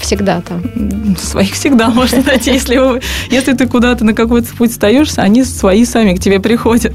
всегда 0.00 0.42
там. 0.42 0.62
Своих 1.16 1.54
всегда 1.54 1.88
можно 1.90 2.22
найти. 2.22 2.52
Если, 2.52 2.78
если 3.32 3.54
ты 3.54 3.66
куда-то 3.66 4.04
на 4.04 4.14
какой-то 4.14 4.54
путь 4.56 4.72
стоишься, 4.72 5.22
они 5.22 5.42
свои 5.42 5.84
сами 5.84 6.14
к 6.14 6.20
тебе 6.20 6.38
приходят. 6.38 6.92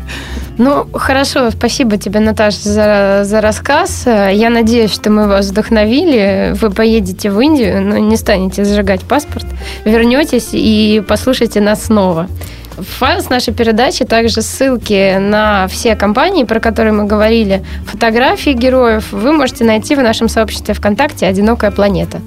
Ну, 0.57 0.87
хорошо, 0.91 1.51
спасибо 1.51 1.97
тебе, 1.97 2.19
Наташа, 2.19 2.57
за, 2.57 3.21
за 3.23 3.41
рассказ. 3.41 4.05
Я 4.05 4.49
надеюсь, 4.49 4.91
что 4.91 5.11
мы 5.11 5.27
вас 5.27 5.49
вдохновили. 5.49 6.53
Вы 6.59 6.71
поедете 6.71 7.29
в 7.29 7.39
Индию, 7.39 7.81
но 7.81 7.97
не 7.97 8.17
станете 8.17 8.65
сжигать 8.65 9.01
паспорт. 9.01 9.45
Вернетесь 9.85 10.49
и 10.53 11.03
послушайте 11.07 11.61
нас 11.61 11.85
снова. 11.85 12.27
В 12.75 12.83
файл 12.83 13.21
с 13.21 13.29
нашей 13.29 13.53
передачи 13.53 14.05
также 14.05 14.41
ссылки 14.41 15.17
на 15.17 15.67
все 15.67 15.95
компании, 15.95 16.43
про 16.43 16.59
которые 16.59 16.93
мы 16.93 17.05
говорили, 17.05 17.63
фотографии 17.85 18.51
героев 18.51 19.11
вы 19.11 19.33
можете 19.33 19.63
найти 19.63 19.95
в 19.95 20.01
нашем 20.01 20.29
сообществе 20.29 20.73
ВКонтакте 20.75 21.25
«Одинокая 21.25 21.71
планета». 21.71 22.21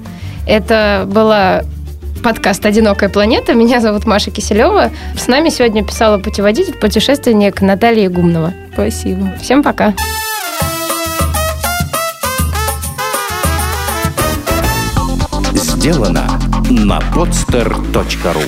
Это 0.45 1.05
была 1.07 1.63
подкаст 2.21 2.65
«Одинокая 2.65 3.09
планета». 3.09 3.53
Меня 3.53 3.81
зовут 3.81 4.05
Маша 4.05 4.31
Киселева. 4.31 4.91
С 5.17 5.27
нами 5.27 5.49
сегодня 5.49 5.83
писала 5.83 6.17
путеводитель, 6.17 6.73
путешественник 6.73 7.61
Наталья 7.61 8.09
Гумнова. 8.09 8.53
Спасибо. 8.73 9.33
Всем 9.41 9.63
пока. 9.63 9.93
Сделано 15.53 16.27
на 16.69 16.99
podster.ru 17.13 18.43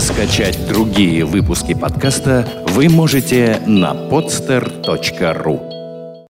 Скачать 0.00 0.66
другие 0.68 1.24
выпуски 1.24 1.74
подкаста 1.74 2.46
вы 2.68 2.88
можете 2.88 3.60
на 3.66 3.92
podster.ru 3.92 5.75